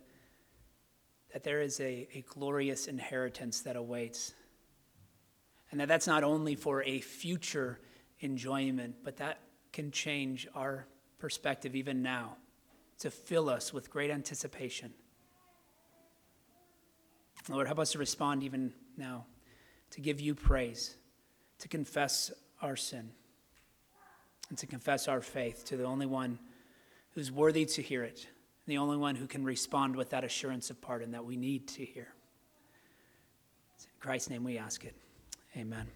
that 1.33 1.45
there 1.45 1.61
is 1.61 1.79
a, 1.81 2.09
a 2.13 2.25
glorious 2.29 2.89
inheritance 2.89 3.61
that 3.61 3.77
awaits. 3.77 4.35
And 5.71 5.81
that 5.81 5.87
that's 5.87 6.09
not 6.09 6.25
only 6.25 6.57
for 6.57 6.83
a 6.83 7.01
future 7.01 7.79
enjoyment, 8.19 8.97
but 9.05 9.19
that 9.19 9.39
can 9.73 9.93
change 9.93 10.49
our 10.55 10.87
perspective 11.21 11.77
even 11.77 12.03
now 12.03 12.37
to 12.99 13.11
fill 13.11 13.49
us 13.49 13.73
with 13.73 13.89
great 13.89 14.11
anticipation. 14.11 14.93
Lord, 17.49 17.69
help 17.69 17.79
us 17.79 17.93
to 17.93 17.99
respond 17.99 18.43
even 18.43 18.73
now, 18.97 19.27
to 19.93 20.01
give 20.01 20.21
you 20.21 20.35
praise, 20.35 20.97
to 21.61 21.69
confess 21.69 22.33
our 22.61 22.77
sin 22.77 23.13
and 24.51 24.59
to 24.59 24.67
confess 24.67 25.09
our 25.09 25.23
faith 25.23 25.65
to 25.67 25.77
the 25.77 25.85
only 25.85 26.07
one 26.07 26.39
who's 27.15 27.33
worthy 27.33 27.65
to 27.65 27.81
hear 27.81 28.03
it, 28.03 28.27
the 28.67 28.77
only 28.79 28.97
one 28.97 29.15
who 29.15 29.27
can 29.27 29.45
respond 29.45 29.97
with 29.97 30.11
that 30.11 30.25
assurance 30.25 30.69
of 30.71 30.81
pardon 30.81 31.13
that 31.13 31.25
we 31.25 31.37
need 31.37 31.67
to 31.69 31.85
hear. 31.85 32.09
It's 33.77 33.87
in 33.87 33.91
Christ's 34.01 34.31
name 34.31 34.45
we 34.45 34.59
ask 34.59 34.85
it. 34.85 34.95
Amen. 35.57 35.87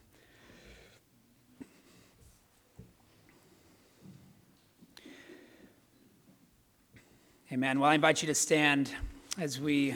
Amen. 7.52 7.78
Well, 7.78 7.90
I 7.90 7.94
invite 7.94 8.22
you 8.22 8.26
to 8.28 8.34
stand 8.34 8.90
as 9.38 9.60
we 9.60 9.94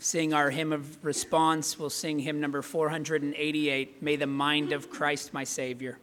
sing 0.00 0.32
our 0.32 0.50
hymn 0.50 0.72
of 0.72 1.04
response. 1.04 1.78
We'll 1.78 1.90
sing 1.90 2.18
hymn 2.18 2.40
number 2.40 2.62
488 2.62 4.02
May 4.02 4.16
the 4.16 4.26
mind 4.26 4.72
of 4.72 4.90
Christ 4.90 5.32
my 5.32 5.44
Savior. 5.44 5.98